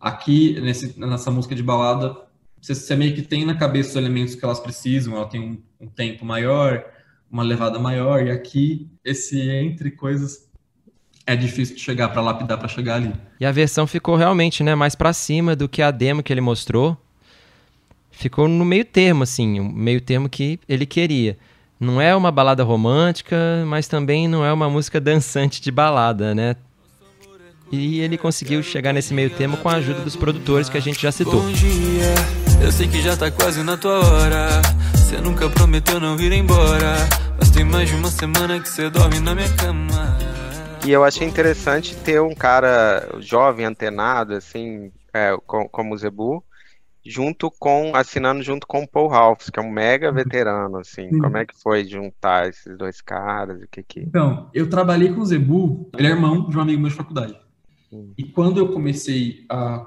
aqui, 0.00 0.60
nesse, 0.60 0.96
nessa 1.00 1.32
música 1.32 1.56
de 1.56 1.64
balada, 1.64 2.16
você, 2.60 2.76
você, 2.76 2.94
meio 2.94 3.12
que 3.12 3.22
tem 3.22 3.44
na 3.44 3.56
cabeça 3.56 3.90
os 3.90 3.96
elementos 3.96 4.36
que 4.36 4.44
elas 4.44 4.60
precisam, 4.60 5.16
ela 5.16 5.26
tem 5.26 5.40
um, 5.40 5.62
um 5.82 5.88
tempo 5.88 6.24
maior, 6.24 6.84
uma 7.30 7.42
levada 7.42 7.78
maior, 7.78 8.24
e 8.24 8.30
aqui, 8.30 8.88
esse 9.04 9.40
entre 9.40 9.90
coisas 9.90 10.48
é 11.26 11.34
difícil 11.34 11.74
de 11.74 11.80
chegar 11.80 12.08
para 12.08 12.20
lapidar 12.20 12.58
para 12.58 12.68
chegar 12.68 12.96
ali. 12.96 13.12
E 13.40 13.44
a 13.44 13.52
versão 13.52 13.86
ficou 13.86 14.16
realmente, 14.16 14.62
né, 14.62 14.74
mais 14.74 14.94
para 14.94 15.12
cima 15.12 15.56
do 15.56 15.68
que 15.68 15.82
a 15.82 15.90
demo 15.90 16.22
que 16.22 16.32
ele 16.32 16.40
mostrou. 16.40 16.96
Ficou 18.10 18.46
no 18.46 18.64
meio 18.64 18.84
termo 18.84 19.22
assim, 19.22 19.58
o 19.58 19.64
meio 19.64 20.00
termo 20.00 20.28
que 20.28 20.60
ele 20.68 20.86
queria. 20.86 21.36
Não 21.80 22.00
é 22.00 22.14
uma 22.14 22.30
balada 22.30 22.62
romântica, 22.62 23.36
mas 23.66 23.88
também 23.88 24.28
não 24.28 24.44
é 24.44 24.52
uma 24.52 24.70
música 24.70 25.00
dançante 25.00 25.60
de 25.60 25.70
balada, 25.70 26.34
né? 26.34 26.54
E 27.72 28.00
ele 28.00 28.18
conseguiu 28.18 28.62
chegar 28.62 28.92
nesse 28.92 29.14
meio 29.14 29.30
termo 29.30 29.56
com 29.56 29.68
a 29.68 29.76
ajuda 29.76 30.00
dos 30.02 30.14
produtores 30.14 30.68
que 30.68 30.76
a 30.76 30.80
gente 30.80 31.00
já 31.00 31.10
citou. 31.10 31.40
Bom 31.40 31.52
dia, 31.52 32.14
eu 32.62 32.70
sei 32.70 32.86
que 32.86 33.00
já 33.00 33.16
tá 33.16 33.30
quase 33.30 33.62
na 33.62 33.78
tua 33.78 33.98
hora. 33.98 34.62
Você 35.12 35.20
nunca 35.20 35.46
prometeu 35.50 36.00
não 36.00 36.16
vir 36.16 36.32
embora. 36.32 36.94
Mas 37.38 37.50
tem 37.50 37.66
mais 37.66 37.86
de 37.86 37.94
uma 37.94 38.08
semana 38.08 38.58
que 38.58 38.66
você 38.66 38.88
dorme 38.88 39.20
na 39.20 39.34
minha 39.34 39.56
cama. 39.56 40.16
E 40.86 40.90
eu 40.90 41.04
achei 41.04 41.28
interessante 41.28 41.94
ter 41.94 42.18
um 42.22 42.34
cara 42.34 43.06
jovem, 43.20 43.66
antenado, 43.66 44.32
assim, 44.32 44.90
é, 45.12 45.36
como 45.46 45.92
o 45.92 45.98
Zebu, 45.98 46.42
junto 47.04 47.50
com, 47.50 47.94
assinando 47.94 48.42
junto 48.42 48.66
com 48.66 48.84
o 48.84 48.88
Paul 48.88 49.08
Ralphs, 49.08 49.50
que 49.50 49.60
é 49.60 49.62
um 49.62 49.70
mega 49.70 50.08
uhum. 50.08 50.14
veterano, 50.14 50.78
assim. 50.78 51.10
Sim. 51.10 51.18
Como 51.18 51.36
é 51.36 51.44
que 51.44 51.60
foi 51.60 51.84
juntar 51.84 52.48
esses 52.48 52.74
dois 52.78 53.02
caras? 53.02 53.60
O 53.62 53.68
que 53.70 53.82
que... 53.82 54.00
Então, 54.00 54.48
eu 54.54 54.70
trabalhei 54.70 55.12
com 55.12 55.20
o 55.20 55.26
Zebu, 55.26 55.90
ele 55.98 56.08
é 56.08 56.10
irmão 56.12 56.48
de 56.48 56.56
um 56.56 56.60
amigo 56.62 56.80
meu 56.80 56.88
de 56.88 56.96
faculdade. 56.96 57.38
E 58.16 58.24
quando 58.24 58.56
eu 58.56 58.72
comecei 58.72 59.44
a. 59.50 59.86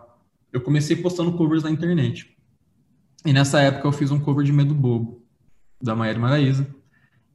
Eu 0.53 0.61
comecei 0.61 0.95
postando 0.95 1.33
covers 1.33 1.63
na 1.63 1.71
internet. 1.71 2.34
E 3.25 3.33
nessa 3.33 3.59
época 3.59 3.87
eu 3.87 3.91
fiz 3.91 4.11
um 4.11 4.19
cover 4.19 4.45
de 4.45 4.53
Medo 4.53 4.75
Bobo, 4.75 5.21
da 5.81 5.95
Maíra 5.95 6.19
Maraíza. 6.19 6.67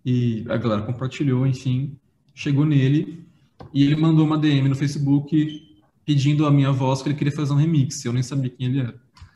E 0.06 0.44
a 0.48 0.56
galera 0.56 0.82
compartilhou, 0.82 1.46
enfim. 1.46 1.98
Chegou 2.34 2.64
nele 2.64 3.26
e 3.74 3.84
ele 3.84 3.96
mandou 3.96 4.24
uma 4.24 4.38
DM 4.38 4.68
no 4.68 4.76
Facebook 4.76 5.68
pedindo 6.06 6.46
a 6.46 6.50
minha 6.50 6.72
voz 6.72 7.02
que 7.02 7.08
ele 7.08 7.16
queria 7.16 7.32
fazer 7.32 7.52
um 7.52 7.56
remix. 7.56 8.04
Eu 8.04 8.12
nem 8.12 8.22
sabia 8.22 8.50
quem 8.50 8.68
ele 8.68 8.80
era. 8.80 8.94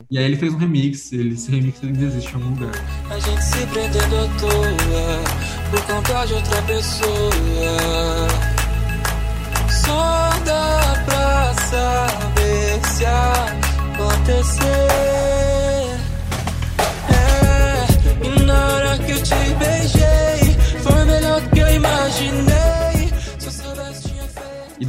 E 0.09 0.17
aí 0.17 0.23
ele 0.23 0.35
fez 0.37 0.53
um 0.53 0.57
remix, 0.57 1.11
ele, 1.11 1.33
esse 1.33 1.51
remix 1.51 1.83
ainda 1.83 2.03
existe 2.03 2.31
em 2.31 2.35
algum 2.35 2.49
lugar. 2.49 2.73
A 3.09 3.19
gente 3.19 3.43
se 3.43 3.65
prendendo 3.67 4.15
à 4.15 4.27
toa 4.39 5.71
por 5.71 5.81
conta 5.85 6.25
de 6.25 6.33
outra 6.33 6.61
pessoa. 6.63 7.31
Só 9.69 10.29
dá 10.45 11.03
pra 11.05 11.53
saber 11.53 12.85
se 12.85 13.05
acontecer. 13.93 14.94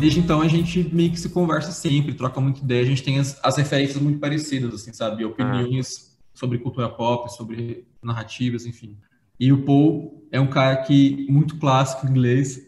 Desde 0.06 0.20
então 0.20 0.40
a 0.40 0.46
gente 0.46 0.88
meio 0.94 1.10
que 1.10 1.18
se 1.18 1.28
conversa 1.30 1.72
sempre, 1.72 2.14
troca 2.14 2.40
muita 2.40 2.60
ideia, 2.60 2.82
a 2.82 2.86
gente 2.86 3.02
tem 3.02 3.18
as, 3.18 3.40
as 3.42 3.56
referências 3.56 4.00
muito 4.00 4.20
parecidas, 4.20 4.72
assim, 4.72 4.92
sabe? 4.92 5.24
Opiniões 5.24 5.88
ah. 5.88 6.28
sobre 6.32 6.58
cultura 6.58 6.88
pop, 6.88 7.28
sobre 7.34 7.84
narrativas, 8.00 8.66
enfim. 8.66 8.96
E 9.38 9.52
o 9.52 9.64
Paul 9.64 10.24
é 10.30 10.40
um 10.40 10.46
cara 10.46 10.76
que 10.76 11.26
muito 11.28 11.58
clássico 11.58 12.06
em 12.06 12.10
inglês. 12.10 12.64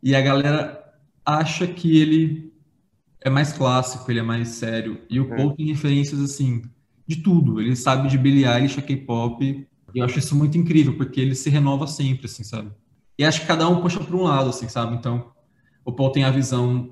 E 0.00 0.14
a 0.14 0.20
galera 0.20 0.94
acha 1.26 1.66
que 1.66 2.00
ele 2.00 2.52
é 3.20 3.28
mais 3.28 3.52
clássico, 3.52 4.08
ele 4.08 4.20
é 4.20 4.22
mais 4.22 4.50
sério. 4.50 5.00
E 5.10 5.18
o 5.18 5.34
é. 5.34 5.36
Paul 5.36 5.56
tem 5.56 5.66
referências, 5.66 6.20
assim, 6.20 6.62
de 7.08 7.16
tudo. 7.16 7.60
Ele 7.60 7.74
sabe 7.74 8.08
de 8.08 8.16
Billie 8.16 8.46
Eilish, 8.46 8.78
a 8.78 8.82
K-pop. 8.82 9.44
E 9.92 9.98
eu 9.98 10.04
acho 10.04 10.20
isso 10.20 10.36
muito 10.36 10.56
incrível, 10.56 10.96
porque 10.96 11.20
ele 11.20 11.34
se 11.34 11.50
renova 11.50 11.88
sempre, 11.88 12.26
assim, 12.26 12.44
sabe? 12.44 12.70
E 13.18 13.24
acho 13.24 13.40
que 13.40 13.48
cada 13.48 13.68
um 13.68 13.82
puxa 13.82 13.98
para 13.98 14.16
um 14.16 14.22
lado, 14.22 14.50
assim, 14.50 14.68
sabe? 14.68 14.94
Então, 14.94 15.32
o 15.84 15.92
Paul 15.92 16.10
tem 16.10 16.24
a 16.24 16.30
visão 16.30 16.90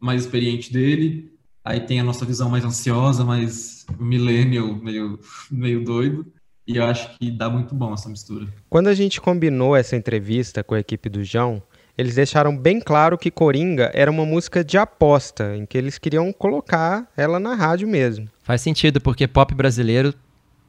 mais 0.00 0.22
experiente 0.22 0.72
dele, 0.72 1.32
aí 1.64 1.80
tem 1.80 2.00
a 2.00 2.04
nossa 2.04 2.24
visão 2.24 2.48
mais 2.48 2.64
ansiosa, 2.64 3.24
mais 3.24 3.86
millennial, 3.98 4.74
meio, 4.74 5.18
meio 5.50 5.84
doido. 5.84 6.26
E 6.66 6.76
eu 6.76 6.84
acho 6.84 7.18
que 7.18 7.30
dá 7.30 7.50
muito 7.50 7.74
bom 7.74 7.92
essa 7.92 8.08
mistura. 8.08 8.46
Quando 8.70 8.88
a 8.88 8.94
gente 8.94 9.20
combinou 9.20 9.76
essa 9.76 9.96
entrevista 9.96 10.62
com 10.62 10.74
a 10.74 10.80
equipe 10.80 11.08
do 11.08 11.24
João, 11.24 11.62
eles 11.98 12.14
deixaram 12.14 12.56
bem 12.56 12.80
claro 12.80 13.18
que 13.18 13.30
Coringa 13.30 13.90
era 13.92 14.10
uma 14.10 14.24
música 14.24 14.64
de 14.64 14.78
aposta, 14.78 15.56
em 15.56 15.66
que 15.66 15.76
eles 15.76 15.98
queriam 15.98 16.32
colocar 16.32 17.08
ela 17.16 17.38
na 17.38 17.54
rádio 17.54 17.86
mesmo. 17.86 18.28
Faz 18.42 18.60
sentido, 18.60 19.00
porque 19.00 19.26
pop 19.26 19.54
brasileiro 19.54 20.14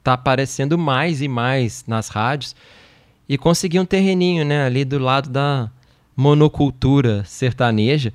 tá 0.03 0.13
aparecendo 0.13 0.77
mais 0.77 1.21
e 1.21 1.27
mais 1.27 1.85
nas 1.87 2.09
rádios 2.09 2.55
e 3.27 3.37
conseguiu 3.37 3.81
um 3.81 3.85
terreninho, 3.85 4.43
né, 4.43 4.65
ali 4.65 4.83
do 4.83 4.99
lado 4.99 5.29
da 5.29 5.71
monocultura 6.15 7.23
sertaneja. 7.25 8.13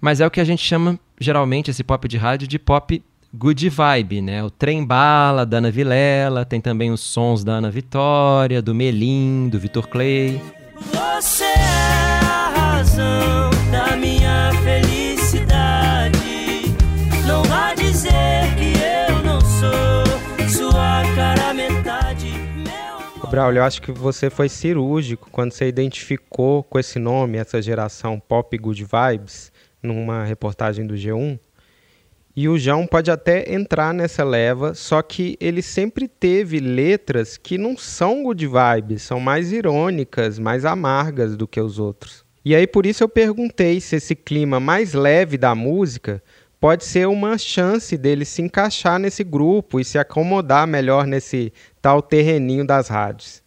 Mas 0.00 0.20
é 0.20 0.26
o 0.26 0.30
que 0.30 0.40
a 0.40 0.44
gente 0.44 0.62
chama 0.62 0.98
geralmente 1.18 1.70
esse 1.70 1.82
pop 1.82 2.06
de 2.06 2.16
rádio 2.16 2.46
de 2.46 2.58
pop 2.58 3.02
good 3.32 3.68
vibe, 3.68 4.22
né? 4.22 4.42
O 4.42 4.50
Trem 4.50 4.84
Bala 4.84 5.44
da 5.44 5.58
Ana 5.58 5.70
Vilela, 5.70 6.44
tem 6.44 6.60
também 6.60 6.90
os 6.90 7.00
sons 7.00 7.44
da 7.44 7.52
Ana 7.52 7.70
Vitória, 7.70 8.62
do 8.62 8.74
Melim, 8.74 9.48
do 9.48 9.58
Vitor 9.58 9.88
Clay. 9.88 10.40
Você 10.92 11.44
é 11.44 12.20
a 12.22 12.52
razão 12.54 13.35
Braulio, 23.36 23.58
eu 23.58 23.64
acho 23.64 23.82
que 23.82 23.92
você 23.92 24.30
foi 24.30 24.48
cirúrgico 24.48 25.28
quando 25.30 25.52
você 25.52 25.68
identificou 25.68 26.62
com 26.62 26.78
esse 26.78 26.98
nome 26.98 27.36
essa 27.36 27.60
geração 27.60 28.18
pop 28.18 28.56
good 28.56 28.82
vibes 28.82 29.52
numa 29.82 30.24
reportagem 30.24 30.86
do 30.86 30.94
G1 30.94 31.38
e 32.34 32.48
o 32.48 32.58
João 32.58 32.86
pode 32.86 33.10
até 33.10 33.52
entrar 33.52 33.92
nessa 33.92 34.24
leva, 34.24 34.72
só 34.72 35.02
que 35.02 35.36
ele 35.38 35.60
sempre 35.60 36.08
teve 36.08 36.60
letras 36.60 37.36
que 37.36 37.58
não 37.58 37.76
são 37.76 38.22
good 38.22 38.46
vibes, 38.46 39.02
são 39.02 39.20
mais 39.20 39.52
irônicas, 39.52 40.38
mais 40.38 40.64
amargas 40.64 41.36
do 41.36 41.46
que 41.46 41.60
os 41.60 41.78
outros. 41.78 42.24
E 42.42 42.54
aí 42.54 42.66
por 42.66 42.86
isso 42.86 43.04
eu 43.04 43.08
perguntei 43.08 43.82
se 43.82 43.96
esse 43.96 44.16
clima 44.16 44.58
mais 44.58 44.94
leve 44.94 45.36
da 45.36 45.54
música 45.54 46.22
pode 46.66 46.84
ser 46.84 47.06
uma 47.06 47.38
chance 47.38 47.96
dele 47.96 48.24
se 48.24 48.42
encaixar 48.42 48.98
nesse 48.98 49.22
grupo 49.22 49.78
e 49.78 49.84
se 49.84 49.98
acomodar 49.98 50.66
melhor 50.66 51.06
nesse 51.06 51.52
tal 51.80 52.02
terreninho 52.02 52.66
das 52.66 52.88
rádios 52.88 53.40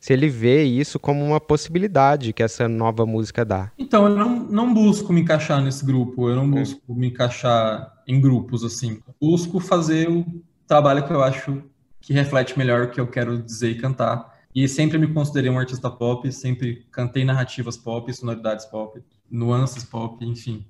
se 0.00 0.14
ele 0.14 0.30
vê 0.30 0.64
isso 0.64 0.98
como 0.98 1.22
uma 1.22 1.38
possibilidade 1.38 2.32
que 2.32 2.42
essa 2.42 2.66
nova 2.66 3.04
música 3.04 3.44
dá. 3.44 3.70
Então, 3.78 4.08
eu 4.08 4.16
não, 4.16 4.38
não 4.44 4.72
busco 4.72 5.12
me 5.12 5.20
encaixar 5.20 5.62
nesse 5.62 5.84
grupo, 5.84 6.30
eu 6.30 6.36
não 6.36 6.50
busco 6.50 6.94
me 6.94 7.08
encaixar 7.08 7.92
em 8.06 8.18
grupos, 8.18 8.64
assim. 8.64 9.02
Busco 9.20 9.60
fazer 9.60 10.08
o 10.10 10.24
trabalho 10.66 11.06
que 11.06 11.12
eu 11.12 11.22
acho 11.22 11.62
que 12.00 12.14
reflete 12.14 12.56
melhor 12.56 12.84
o 12.84 12.90
que 12.90 13.00
eu 13.00 13.06
quero 13.06 13.42
dizer 13.42 13.72
e 13.72 13.78
cantar. 13.78 14.38
E 14.54 14.66
sempre 14.68 14.96
me 14.96 15.06
considerei 15.06 15.50
um 15.50 15.58
artista 15.58 15.90
pop, 15.90 16.30
sempre 16.32 16.86
cantei 16.90 17.24
narrativas 17.24 17.76
pop, 17.76 18.10
sonoridades 18.12 18.64
pop, 18.64 19.02
nuances 19.30 19.84
pop, 19.84 20.24
enfim. 20.24 20.66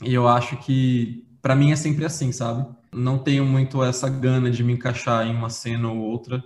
E 0.00 0.14
eu 0.14 0.28
acho 0.28 0.56
que, 0.58 1.26
para 1.40 1.54
mim, 1.54 1.72
é 1.72 1.76
sempre 1.76 2.04
assim, 2.04 2.32
sabe? 2.32 2.66
Não 2.92 3.18
tenho 3.18 3.44
muito 3.44 3.82
essa 3.82 4.08
gana 4.08 4.50
de 4.50 4.62
me 4.62 4.72
encaixar 4.72 5.26
em 5.26 5.34
uma 5.34 5.50
cena 5.50 5.90
ou 5.90 5.98
outra. 5.98 6.42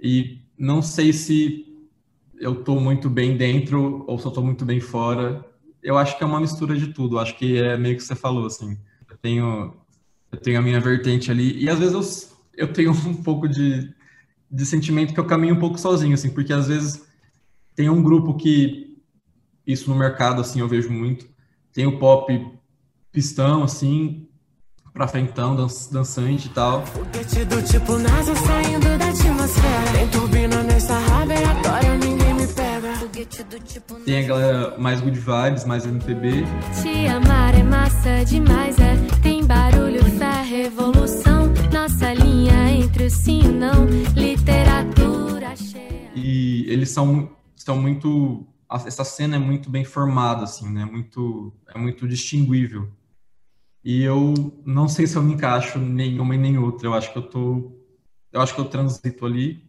E 0.00 0.42
não 0.58 0.82
sei 0.82 1.12
se 1.12 1.64
eu 2.38 2.60
estou 2.60 2.80
muito 2.80 3.08
bem 3.08 3.36
dentro 3.36 4.04
ou 4.06 4.18
se 4.18 4.26
eu 4.26 4.28
estou 4.28 4.44
muito 4.44 4.64
bem 4.64 4.80
fora. 4.80 5.44
Eu 5.82 5.98
acho 5.98 6.16
que 6.16 6.24
é 6.24 6.26
uma 6.26 6.40
mistura 6.40 6.76
de 6.76 6.88
tudo. 6.92 7.18
Acho 7.18 7.36
que 7.36 7.58
é 7.58 7.76
meio 7.76 7.96
que 7.96 8.02
você 8.02 8.14
falou, 8.14 8.46
assim. 8.46 8.78
Eu 9.08 9.16
tenho, 9.16 9.74
eu 10.32 10.38
tenho 10.38 10.58
a 10.58 10.62
minha 10.62 10.80
vertente 10.80 11.30
ali. 11.30 11.62
E 11.62 11.68
às 11.68 11.78
vezes 11.78 12.36
eu, 12.56 12.66
eu 12.66 12.72
tenho 12.72 12.90
um 13.06 13.22
pouco 13.22 13.48
de, 13.48 13.94
de 14.50 14.66
sentimento 14.66 15.12
que 15.12 15.20
eu 15.20 15.26
caminho 15.26 15.54
um 15.54 15.60
pouco 15.60 15.78
sozinho, 15.78 16.14
assim, 16.14 16.30
porque 16.30 16.52
às 16.52 16.68
vezes 16.68 17.06
tem 17.74 17.88
um 17.88 18.02
grupo 18.02 18.34
que, 18.34 18.98
isso 19.66 19.90
no 19.90 19.96
mercado, 19.96 20.40
assim, 20.40 20.60
eu 20.60 20.68
vejo 20.68 20.90
muito. 20.90 21.26
Tem 21.74 21.88
o 21.88 21.98
pop 21.98 22.52
pistão, 23.10 23.64
assim, 23.64 24.28
pra 24.92 25.08
frentão, 25.08 25.56
dan 25.56 25.66
dançante 25.90 26.46
e 26.46 26.50
tal. 26.50 26.86
Foguete 26.86 27.44
do 27.46 27.60
tipo 27.62 27.98
NASA 27.98 28.32
saindo 28.36 28.96
da 28.96 29.08
atmosfera. 29.08 29.92
Tem 29.92 30.08
turbina 30.08 30.62
nessa 30.62 30.96
radiatória, 30.96 31.98
ninguém 31.98 32.34
me 32.34 32.46
pega. 32.46 32.94
Tipo 33.66 33.96
Tem 34.04 34.24
a 34.24 34.28
galera 34.28 34.78
mais 34.78 35.00
good 35.00 35.18
vibes, 35.18 35.64
mais 35.64 35.84
MPB. 35.84 36.44
Te 36.80 37.08
amar 37.08 37.58
é 37.58 37.64
massa 37.64 38.24
demais, 38.24 38.78
é. 38.78 38.94
Tem 39.20 39.44
barulho, 39.44 40.04
fé, 40.16 40.42
revolução. 40.42 41.52
Nossa 41.72 42.14
linha 42.14 42.70
entre 42.70 43.06
o 43.06 43.10
sim 43.10 43.40
e 43.40 43.48
não. 43.48 43.86
Literatura 44.14 45.56
cheia. 45.56 46.10
E 46.14 46.66
eles 46.68 46.90
são, 46.90 47.30
são 47.56 47.76
muito. 47.76 48.46
Essa 48.70 49.04
cena 49.04 49.36
é 49.36 49.38
muito 49.38 49.70
bem 49.70 49.84
formada, 49.84 50.44
assim, 50.44 50.70
né? 50.70 50.84
Muito, 50.84 51.52
é 51.68 51.78
muito 51.78 52.08
distinguível. 52.08 52.88
E 53.84 54.02
eu 54.02 54.34
não 54.64 54.88
sei 54.88 55.06
se 55.06 55.16
eu 55.16 55.22
me 55.22 55.34
encaixo 55.34 55.78
nenhuma 55.78 56.34
e 56.34 56.38
nem 56.38 56.58
outra. 56.58 56.88
Eu 56.88 56.94
acho 56.94 57.12
que 57.12 57.18
eu 57.18 57.22
tô. 57.22 57.72
Eu 58.32 58.40
acho 58.40 58.54
que 58.54 58.60
eu 58.60 58.64
transito 58.64 59.26
ali 59.26 59.62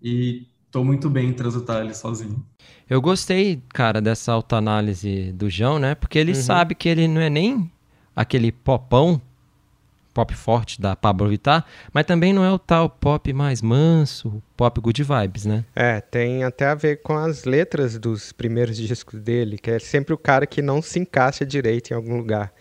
e 0.00 0.46
tô 0.70 0.84
muito 0.84 1.10
bem 1.10 1.28
em 1.28 1.32
transitar 1.32 1.78
ali 1.78 1.94
sozinho. 1.94 2.44
Eu 2.88 3.00
gostei, 3.00 3.60
cara, 3.74 4.00
dessa 4.00 4.32
autoanálise 4.32 5.32
do 5.32 5.50
João, 5.50 5.78
né? 5.78 5.94
Porque 5.94 6.18
ele 6.18 6.32
uhum. 6.32 6.42
sabe 6.42 6.74
que 6.74 6.88
ele 6.88 7.08
não 7.08 7.20
é 7.20 7.28
nem 7.28 7.70
aquele 8.14 8.52
popão, 8.52 9.20
pop 10.12 10.34
forte 10.34 10.80
da 10.80 10.94
Pablo 10.96 11.28
Vittar, 11.28 11.64
mas 11.92 12.04
também 12.04 12.32
não 12.32 12.44
é 12.44 12.52
o 12.52 12.58
tal 12.58 12.88
pop 12.88 13.32
mais 13.32 13.62
manso, 13.62 14.42
pop 14.56 14.80
good 14.80 15.02
vibes, 15.02 15.44
né? 15.44 15.64
É, 15.74 16.00
tem 16.00 16.44
até 16.44 16.66
a 16.66 16.74
ver 16.74 17.02
com 17.02 17.16
as 17.16 17.44
letras 17.44 17.98
dos 17.98 18.32
primeiros 18.32 18.76
discos 18.78 19.20
dele, 19.20 19.58
que 19.58 19.70
é 19.70 19.78
sempre 19.78 20.12
o 20.12 20.18
cara 20.18 20.46
que 20.46 20.62
não 20.62 20.82
se 20.82 20.98
encaixa 20.98 21.44
direito 21.44 21.90
em 21.90 21.94
algum 21.94 22.16
lugar. 22.16 22.52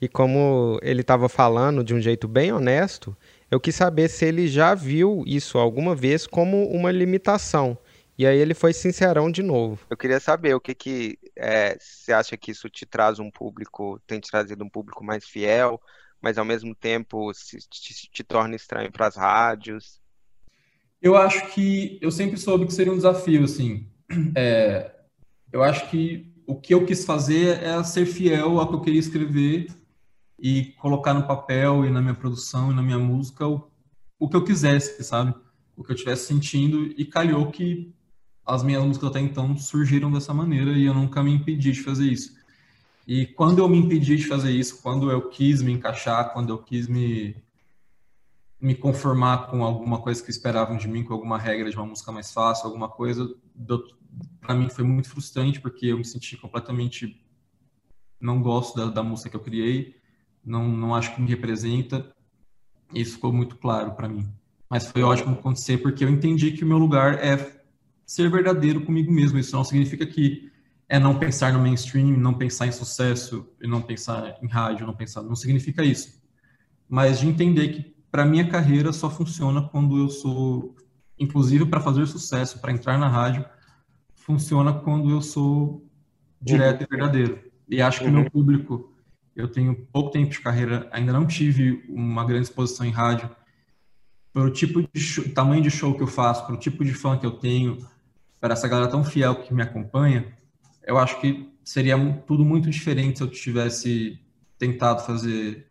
E 0.00 0.08
como 0.08 0.78
ele 0.82 1.02
estava 1.02 1.28
falando 1.28 1.84
de 1.84 1.94
um 1.94 2.00
jeito 2.00 2.26
bem 2.26 2.52
honesto, 2.52 3.14
eu 3.50 3.60
quis 3.60 3.74
saber 3.74 4.08
se 4.08 4.24
ele 4.24 4.48
já 4.48 4.74
viu 4.74 5.22
isso 5.26 5.58
alguma 5.58 5.94
vez 5.94 6.26
como 6.26 6.68
uma 6.70 6.90
limitação. 6.90 7.76
E 8.16 8.26
aí 8.26 8.38
ele 8.38 8.54
foi 8.54 8.72
sincerão 8.72 9.30
de 9.30 9.42
novo. 9.42 9.80
Eu 9.88 9.96
queria 9.96 10.20
saber 10.20 10.54
o 10.54 10.60
que 10.60 10.74
que 10.74 11.18
é, 11.34 11.76
você 11.80 12.12
acha 12.12 12.36
que 12.36 12.50
isso 12.50 12.68
te 12.68 12.84
traz 12.84 13.18
um 13.18 13.30
público, 13.30 13.98
tem 14.06 14.20
te 14.20 14.30
trazido 14.30 14.62
um 14.62 14.68
público 14.68 15.02
mais 15.02 15.26
fiel, 15.26 15.80
mas 16.20 16.38
ao 16.38 16.44
mesmo 16.44 16.74
tempo 16.74 17.32
se, 17.34 17.58
te, 17.68 18.10
te 18.10 18.24
torna 18.24 18.56
estranho 18.56 18.90
para 18.92 19.06
as 19.06 19.16
rádios? 19.16 20.00
Eu 21.00 21.16
acho 21.16 21.46
que 21.52 21.98
eu 22.02 22.10
sempre 22.10 22.36
soube 22.36 22.66
que 22.66 22.74
seria 22.74 22.92
um 22.92 22.96
desafio, 22.96 23.44
assim. 23.44 23.88
É, 24.36 24.92
eu 25.52 25.62
acho 25.62 25.88
que 25.88 26.30
o 26.46 26.56
que 26.56 26.74
eu 26.74 26.84
quis 26.84 27.04
fazer 27.04 27.62
é 27.62 27.82
ser 27.84 28.06
fiel 28.06 28.58
ao 28.58 28.68
que 28.68 28.74
eu 28.74 28.80
queria 28.80 29.00
escrever 29.00 29.68
e 30.38 30.72
colocar 30.78 31.14
no 31.14 31.26
papel 31.26 31.84
e 31.84 31.90
na 31.90 32.00
minha 32.00 32.14
produção 32.14 32.72
e 32.72 32.74
na 32.74 32.82
minha 32.82 32.98
música 32.98 33.46
o, 33.46 33.70
o 34.18 34.28
que 34.28 34.36
eu 34.36 34.44
quisesse, 34.44 35.02
sabe? 35.04 35.34
O 35.76 35.84
que 35.84 35.92
eu 35.92 35.94
estivesse 35.94 36.26
sentindo 36.26 36.86
e 36.96 37.04
calhou 37.04 37.50
que 37.50 37.94
as 38.44 38.62
minhas 38.62 38.84
músicas 38.84 39.10
até 39.10 39.20
então 39.20 39.56
surgiram 39.56 40.10
dessa 40.10 40.34
maneira 40.34 40.72
e 40.72 40.84
eu 40.84 40.94
nunca 40.94 41.22
me 41.22 41.32
impedi 41.32 41.72
de 41.72 41.82
fazer 41.82 42.06
isso. 42.06 42.36
E 43.12 43.26
quando 43.26 43.58
eu 43.58 43.68
me 43.68 43.76
impedi 43.76 44.14
de 44.14 44.28
fazer 44.28 44.52
isso, 44.52 44.80
quando 44.80 45.10
eu 45.10 45.28
quis 45.30 45.60
me 45.60 45.72
encaixar, 45.72 46.32
quando 46.32 46.50
eu 46.50 46.58
quis 46.58 46.86
me 46.86 47.34
me 48.60 48.72
conformar 48.72 49.48
com 49.48 49.64
alguma 49.64 50.00
coisa 50.00 50.22
que 50.22 50.30
esperavam 50.30 50.76
de 50.76 50.86
mim, 50.86 51.02
com 51.02 51.12
alguma 51.12 51.36
regra 51.36 51.68
de 51.68 51.76
uma 51.76 51.86
música 51.86 52.12
mais 52.12 52.32
fácil, 52.32 52.66
alguma 52.66 52.88
coisa, 52.88 53.28
para 54.40 54.54
mim 54.54 54.68
foi 54.68 54.84
muito 54.84 55.10
frustrante 55.10 55.60
porque 55.60 55.86
eu 55.86 55.98
me 55.98 56.04
senti 56.04 56.36
completamente 56.36 57.20
não 58.20 58.40
gosto 58.40 58.76
da, 58.76 58.86
da 58.86 59.02
música 59.02 59.28
que 59.28 59.34
eu 59.34 59.40
criei 59.40 59.96
não, 60.44 60.68
não 60.68 60.94
acho 60.94 61.12
que 61.12 61.20
me 61.20 61.28
representa. 61.28 62.14
Isso 62.94 63.14
ficou 63.14 63.32
muito 63.32 63.56
claro 63.56 63.90
para 63.90 64.08
mim. 64.08 64.32
Mas 64.68 64.86
foi 64.86 65.02
ótimo 65.02 65.34
acontecer 65.34 65.78
porque 65.78 66.04
eu 66.04 66.08
entendi 66.08 66.52
que 66.52 66.62
o 66.62 66.68
meu 66.68 66.78
lugar 66.78 67.14
é 67.14 67.60
ser 68.06 68.30
verdadeiro 68.30 68.82
comigo 68.82 69.10
mesmo. 69.10 69.36
Isso 69.36 69.56
não 69.56 69.64
significa 69.64 70.06
que 70.06 70.48
é 70.90 70.98
não 70.98 71.16
pensar 71.16 71.52
no 71.52 71.60
mainstream, 71.60 72.08
não 72.18 72.34
pensar 72.34 72.66
em 72.66 72.72
sucesso 72.72 73.48
e 73.62 73.68
não 73.68 73.80
pensar 73.80 74.36
em 74.42 74.48
rádio, 74.48 74.84
não 74.84 74.92
pensar, 74.92 75.22
não 75.22 75.36
significa 75.36 75.84
isso. 75.84 76.20
Mas 76.88 77.20
de 77.20 77.28
entender 77.28 77.68
que 77.68 77.94
para 78.10 78.26
minha 78.26 78.48
carreira 78.48 78.92
só 78.92 79.08
funciona 79.08 79.62
quando 79.62 79.96
eu 79.96 80.08
sou, 80.08 80.74
inclusive 81.16 81.64
para 81.64 81.80
fazer 81.80 82.04
sucesso, 82.08 82.58
para 82.58 82.72
entrar 82.72 82.98
na 82.98 83.06
rádio, 83.06 83.44
funciona 84.16 84.72
quando 84.72 85.08
eu 85.08 85.22
sou 85.22 85.88
direto 86.42 86.80
uhum. 86.80 86.86
e 86.90 86.96
verdadeiro. 86.96 87.38
E 87.68 87.80
acho 87.80 88.00
que 88.00 88.08
o 88.08 88.12
meu 88.12 88.22
uhum. 88.22 88.30
público 88.30 88.92
eu 89.36 89.46
tenho 89.46 89.76
pouco 89.92 90.10
tempo 90.10 90.32
de 90.32 90.40
carreira, 90.40 90.88
ainda 90.90 91.12
não 91.12 91.24
tive 91.24 91.84
uma 91.88 92.24
grande 92.24 92.48
exposição 92.48 92.84
em 92.84 92.90
rádio. 92.90 93.30
Pelo 94.32 94.50
tipo 94.50 94.82
de 94.82 95.00
show, 95.00 95.24
tamanho 95.32 95.62
de 95.62 95.70
show 95.70 95.94
que 95.94 96.02
eu 96.02 96.08
faço, 96.08 96.44
pelo 96.46 96.58
tipo 96.58 96.84
de 96.84 96.92
fã 96.92 97.16
que 97.16 97.24
eu 97.24 97.30
tenho, 97.30 97.78
para 98.40 98.54
essa 98.54 98.66
galera 98.66 98.90
tão 98.90 99.04
fiel 99.04 99.36
que 99.36 99.54
me 99.54 99.62
acompanha, 99.62 100.39
eu 100.90 100.98
acho 100.98 101.20
que 101.20 101.48
seria 101.62 101.96
tudo 102.26 102.44
muito 102.44 102.68
diferente 102.68 103.18
se 103.18 103.24
eu 103.24 103.28
tivesse 103.28 104.18
tentado 104.58 105.06
fazer 105.06 105.66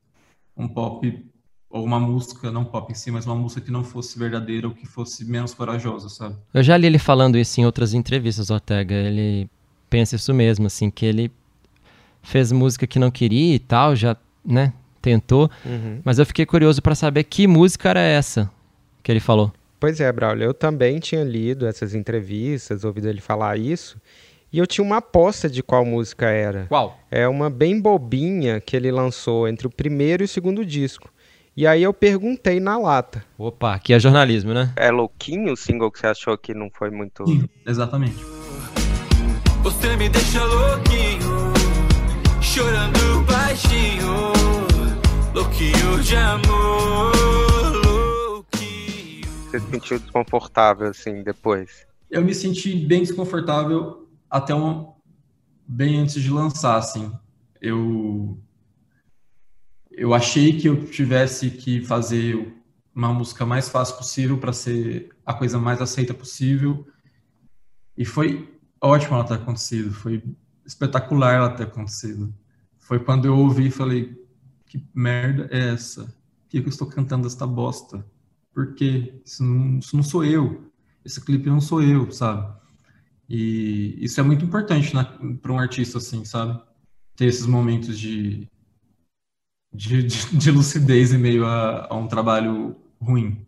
um 0.55 0.65
pop 0.65 1.25
ou 1.69 1.83
uma 1.83 1.99
música, 1.99 2.49
não 2.49 2.63
pop 2.63 2.89
em 2.89 2.95
si, 2.95 3.11
mas 3.11 3.25
uma 3.25 3.35
música 3.35 3.61
que 3.61 3.69
não 3.69 3.83
fosse 3.83 4.17
verdadeira 4.17 4.67
ou 4.67 4.73
que 4.73 4.87
fosse 4.87 5.25
menos 5.25 5.53
corajosa, 5.53 6.07
sabe? 6.07 6.35
Eu 6.53 6.63
já 6.63 6.77
li 6.77 6.87
ele 6.87 6.97
falando 6.97 7.37
isso 7.37 7.59
em 7.59 7.65
outras 7.65 7.93
entrevistas, 7.93 8.49
Ortega. 8.49 8.95
Ele 8.95 9.49
pensa 9.89 10.15
isso 10.15 10.33
mesmo, 10.33 10.67
assim, 10.67 10.89
que 10.89 11.05
ele 11.05 11.29
fez 12.23 12.51
música 12.51 12.87
que 12.87 12.97
não 12.97 13.11
queria 13.11 13.55
e 13.55 13.59
tal, 13.59 13.95
já, 13.95 14.15
né, 14.43 14.73
tentou. 15.01 15.51
Uhum. 15.65 15.99
Mas 16.03 16.17
eu 16.17 16.25
fiquei 16.25 16.45
curioso 16.45 16.81
para 16.81 16.95
saber 16.95 17.25
que 17.25 17.45
música 17.45 17.89
era 17.89 18.01
essa 18.01 18.49
que 19.03 19.11
ele 19.11 19.19
falou. 19.19 19.51
Pois 19.79 19.99
é, 19.99 20.11
Braulio, 20.11 20.45
eu 20.45 20.53
também 20.53 20.99
tinha 20.99 21.23
lido 21.23 21.67
essas 21.67 21.93
entrevistas, 21.93 22.83
ouvido 22.83 23.07
ele 23.07 23.21
falar 23.21 23.57
isso, 23.57 24.01
e 24.51 24.57
eu 24.57 24.65
tinha 24.65 24.83
uma 24.83 24.97
aposta 24.97 25.49
de 25.49 25.61
qual 25.61 25.85
música 25.85 26.27
era. 26.27 26.65
Qual? 26.67 26.97
É 27.11 27.27
uma 27.27 27.49
bem 27.49 27.79
bobinha 27.79 28.59
que 28.59 28.75
ele 28.75 28.91
lançou 28.91 29.47
entre 29.47 29.67
o 29.67 29.69
primeiro 29.69 30.23
e 30.23 30.25
o 30.25 30.27
segundo 30.27 30.65
disco. 30.65 31.09
E 31.55 31.67
aí 31.67 31.83
eu 31.83 31.93
perguntei 31.93 32.59
na 32.59 32.77
lata. 32.77 33.23
Opa, 33.37 33.75
aqui 33.75 33.93
é 33.93 33.99
jornalismo, 33.99 34.53
né? 34.53 34.71
É 34.75 34.89
louquinho 34.91 35.53
o 35.53 35.57
single 35.57 35.91
que 35.91 35.99
você 35.99 36.07
achou 36.07 36.37
que 36.37 36.53
não 36.53 36.69
foi 36.73 36.89
muito. 36.89 37.25
Sim, 37.27 37.47
exatamente. 37.65 38.23
Você 39.61 39.95
me 39.97 40.09
deixa 40.09 40.43
louquinho 40.43 41.53
chorando 42.41 43.23
baixinho, 43.25 44.33
louquinho 45.33 46.01
de 46.01 46.15
amor, 46.15 47.75
louquinho. 47.85 49.27
Você 49.51 49.59
se 49.59 49.69
sentiu 49.69 49.99
desconfortável 49.99 50.87
assim 50.87 51.21
depois? 51.21 51.85
Eu 52.09 52.23
me 52.23 52.33
senti 52.33 52.75
bem 52.75 53.01
desconfortável 53.01 54.08
até 54.29 54.53
um 54.53 54.93
bem 55.67 55.99
antes 55.99 56.21
de 56.21 56.29
lançar, 56.29 56.77
assim. 56.77 57.11
Eu 57.61 58.41
eu 59.91 60.13
achei 60.13 60.57
que 60.57 60.67
eu 60.67 60.85
tivesse 60.89 61.49
que 61.51 61.81
fazer 61.81 62.55
uma 62.95 63.13
música 63.13 63.45
mais 63.45 63.67
fácil 63.69 63.97
possível 63.97 64.37
para 64.37 64.53
ser 64.53 65.09
a 65.25 65.33
coisa 65.33 65.59
mais 65.59 65.81
aceita 65.81 66.13
possível. 66.13 66.87
E 67.97 68.05
foi 68.05 68.57
ótimo 68.81 69.15
ela 69.15 69.25
ter 69.25 69.33
acontecido, 69.35 69.93
foi 69.93 70.23
espetacular 70.65 71.33
ela 71.33 71.49
ter 71.49 71.63
acontecido 71.63 72.33
foi 72.89 72.97
quando 72.97 73.25
eu 73.25 73.37
ouvi 73.37 73.67
e 73.67 73.71
falei: 73.71 74.19
que 74.65 74.83
merda 74.95 75.47
é 75.51 75.69
essa? 75.73 76.05
Por 76.05 76.49
que 76.49 76.57
eu 76.57 76.67
estou 76.67 76.87
cantando 76.87 77.27
esta 77.27 77.45
bosta? 77.45 78.03
Por 78.51 78.73
quê? 78.73 79.21
Isso 79.23 79.43
não, 79.43 79.77
isso 79.77 79.95
não 79.95 80.01
sou 80.01 80.25
eu. 80.25 80.71
Esse 81.05 81.23
clipe 81.23 81.47
não 81.51 81.61
sou 81.61 81.83
eu, 81.83 82.11
sabe? 82.11 82.58
E 83.29 83.95
isso 84.03 84.19
é 84.19 84.23
muito 84.23 84.43
importante 84.43 84.95
né, 84.95 85.05
para 85.41 85.51
um 85.51 85.59
artista, 85.59 85.99
assim, 85.99 86.25
sabe? 86.25 86.59
Ter 87.15 87.25
esses 87.25 87.45
momentos 87.45 87.99
de, 87.99 88.47
de, 89.71 90.03
de, 90.03 90.35
de 90.35 90.51
lucidez 90.51 91.13
em 91.13 91.17
meio 91.17 91.45
a, 91.45 91.87
a, 91.89 91.95
um 91.95 92.07
trabalho 92.07 92.75
ruim. 92.99 93.45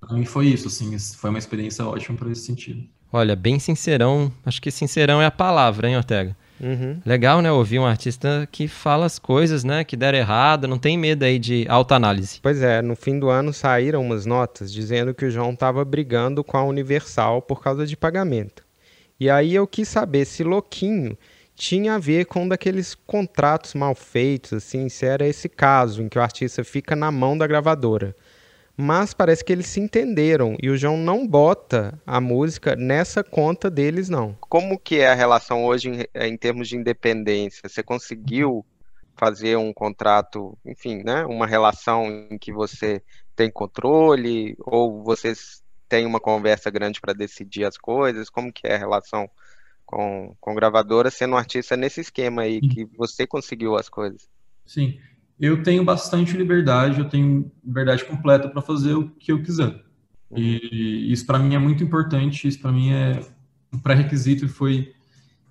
Para 0.00 0.16
mim 0.16 0.24
foi 0.24 0.46
isso, 0.46 0.68
assim, 0.68 0.98
foi 0.98 1.30
uma 1.30 1.38
experiência 1.38 1.84
ótima 1.84 2.16
para 2.16 2.30
esse 2.30 2.42
sentido. 2.42 2.88
Olha, 3.12 3.36
bem 3.36 3.58
sincerão, 3.58 4.32
acho 4.46 4.62
que 4.62 4.70
sincerão 4.70 5.20
é 5.20 5.26
a 5.26 5.30
palavra, 5.30 5.88
hein, 5.88 5.96
Ortega? 5.98 6.34
Uhum. 6.58 6.98
Legal, 7.04 7.42
né? 7.42 7.52
Ouvir 7.52 7.78
um 7.78 7.84
artista 7.84 8.48
que 8.50 8.66
fala 8.68 9.04
as 9.04 9.18
coisas, 9.18 9.64
né? 9.64 9.84
Que 9.84 9.96
deram 9.96 10.16
errado, 10.16 10.66
não 10.66 10.78
tem 10.78 10.96
medo 10.96 11.24
aí 11.24 11.38
de 11.38 11.66
autoanálise. 11.68 12.38
Pois 12.40 12.62
é, 12.62 12.80
no 12.80 12.96
fim 12.96 13.18
do 13.18 13.28
ano 13.28 13.52
saíram 13.52 14.00
umas 14.00 14.24
notas 14.24 14.72
dizendo 14.72 15.12
que 15.12 15.26
o 15.26 15.30
João 15.30 15.50
estava 15.50 15.84
brigando 15.84 16.42
com 16.42 16.56
a 16.56 16.64
Universal 16.64 17.42
por 17.42 17.60
causa 17.60 17.86
de 17.86 17.96
pagamento. 17.96 18.64
E 19.22 19.30
aí 19.30 19.54
eu 19.54 19.68
quis 19.68 19.88
saber 19.88 20.24
se 20.24 20.42
Louquinho 20.42 21.16
tinha 21.54 21.94
a 21.94 21.98
ver 21.98 22.26
com 22.26 22.42
um 22.42 22.48
daqueles 22.48 22.92
contratos 22.92 23.72
mal 23.72 23.94
feitos, 23.94 24.52
assim, 24.52 24.88
se 24.88 25.06
era 25.06 25.24
esse 25.24 25.48
caso 25.48 26.02
em 26.02 26.08
que 26.08 26.18
o 26.18 26.20
artista 26.20 26.64
fica 26.64 26.96
na 26.96 27.08
mão 27.12 27.38
da 27.38 27.46
gravadora 27.46 28.16
mas 28.76 29.14
parece 29.14 29.44
que 29.44 29.52
eles 29.52 29.66
se 29.66 29.78
entenderam 29.78 30.56
e 30.60 30.68
o 30.68 30.76
João 30.76 30.96
não 30.96 31.24
bota 31.24 32.00
a 32.04 32.20
música 32.20 32.74
nessa 32.74 33.22
conta 33.22 33.70
deles 33.70 34.08
não. 34.08 34.36
Como 34.40 34.76
que 34.76 34.98
é 34.98 35.08
a 35.08 35.14
relação 35.14 35.64
hoje 35.64 35.90
em, 35.90 36.26
em 36.26 36.36
termos 36.36 36.68
de 36.68 36.76
independência? 36.76 37.68
Você 37.68 37.82
conseguiu 37.82 38.64
fazer 39.14 39.56
um 39.56 39.72
contrato, 39.72 40.58
enfim, 40.64 41.02
né, 41.04 41.24
uma 41.26 41.46
relação 41.46 42.06
em 42.28 42.36
que 42.38 42.52
você 42.52 43.00
tem 43.36 43.50
controle 43.50 44.56
ou 44.58 45.04
vocês 45.04 45.61
têm 45.92 46.06
uma 46.06 46.18
conversa 46.18 46.70
grande 46.70 47.02
para 47.02 47.12
decidir 47.12 47.66
as 47.66 47.76
coisas? 47.76 48.30
Como 48.30 48.50
que 48.50 48.66
é 48.66 48.76
a 48.76 48.78
relação 48.78 49.28
com, 49.84 50.34
com 50.40 50.54
gravadora 50.54 51.10
sendo 51.10 51.34
um 51.34 51.36
artista 51.36 51.76
nesse 51.76 52.00
esquema 52.00 52.42
aí 52.42 52.62
que 52.62 52.86
você 52.96 53.26
conseguiu 53.26 53.76
as 53.76 53.90
coisas? 53.90 54.26
Sim, 54.64 54.98
eu 55.38 55.62
tenho 55.62 55.84
bastante 55.84 56.34
liberdade, 56.34 56.98
eu 56.98 57.10
tenho 57.10 57.52
liberdade 57.62 58.06
completa 58.06 58.48
para 58.48 58.62
fazer 58.62 58.94
o 58.94 59.10
que 59.10 59.30
eu 59.32 59.42
quiser. 59.42 59.82
E 60.34 61.12
isso 61.12 61.26
para 61.26 61.38
mim 61.38 61.54
é 61.54 61.58
muito 61.58 61.84
importante, 61.84 62.48
isso 62.48 62.58
para 62.58 62.72
mim 62.72 62.90
é 62.90 63.20
um 63.70 63.78
pré-requisito 63.78 64.46
e 64.46 64.48
foi 64.48 64.94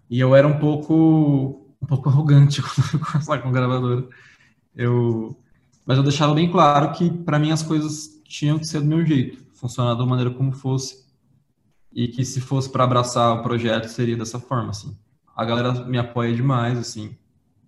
e 0.10 0.20
eu 0.20 0.36
era 0.36 0.48
um 0.48 0.58
pouco 0.58 1.68
um 1.80 1.86
pouco 1.86 2.10
arrogante 2.10 2.64
quando 2.64 3.06
conversar 3.06 3.38
com 3.44 3.52
gravadora. 3.52 4.08
Eu 4.76 5.38
mas 5.86 5.98
eu 5.98 6.04
deixava 6.04 6.34
bem 6.34 6.50
claro 6.50 6.94
que 6.94 7.12
para 7.12 7.38
mim 7.38 7.52
as 7.52 7.62
coisas 7.62 8.20
tinham 8.24 8.58
que 8.58 8.66
ser 8.66 8.80
do 8.80 8.88
meu 8.88 9.06
jeito, 9.06 9.38
funcionar 9.62 9.93
da 9.93 10.06
maneira 10.06 10.32
como 10.32 10.52
fosse 10.52 11.06
e 11.93 12.08
que 12.08 12.26
se 12.26 12.41
fosse 12.41 12.69
para 12.69 12.84
abraçar 12.84 13.34
o 13.38 13.43
projeto 13.43 13.88
seria 13.88 14.17
dessa 14.17 14.39
forma 14.39 14.71
assim. 14.71 14.97
A 15.36 15.45
galera 15.45 15.71
me 15.86 16.00
apoia 16.00 16.36
demais 16.36 16.78
assim, 16.78 17.15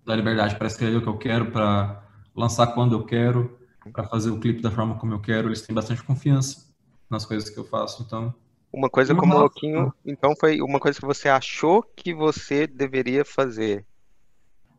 dá 0.04 0.16
liberdade 0.16 0.56
para 0.56 0.68
escrever 0.68 0.98
o 0.98 1.02
que 1.02 1.08
eu 1.08 1.18
quero, 1.18 1.52
para 1.52 2.04
lançar 2.36 2.68
quando 2.68 2.96
eu 2.96 3.06
quero, 3.06 3.58
para 3.94 4.06
fazer 4.06 4.32
o 4.32 4.40
clipe 4.40 4.62
da 4.62 4.72
forma 4.72 4.96
como 4.96 5.14
eu 5.14 5.22
quero, 5.22 5.50
eles 5.50 5.62
têm 5.62 5.76
bastante 5.76 6.04
confiança 6.04 6.74
nas 7.10 7.26
coisas 7.26 7.50
que 7.50 7.60
eu 7.60 7.64
faço, 7.64 8.02
então 8.02 8.34
uma 8.72 8.90
coisa 8.90 9.14
como 9.14 9.38
Louquinho, 9.38 9.94
então 10.04 10.34
foi 10.36 10.60
uma 10.60 10.80
coisa 10.80 11.00
que 11.00 11.06
você 11.06 11.30
achou 11.30 11.84
que 11.96 12.12
você 12.12 12.66
deveria 12.66 13.24
fazer. 13.24 13.86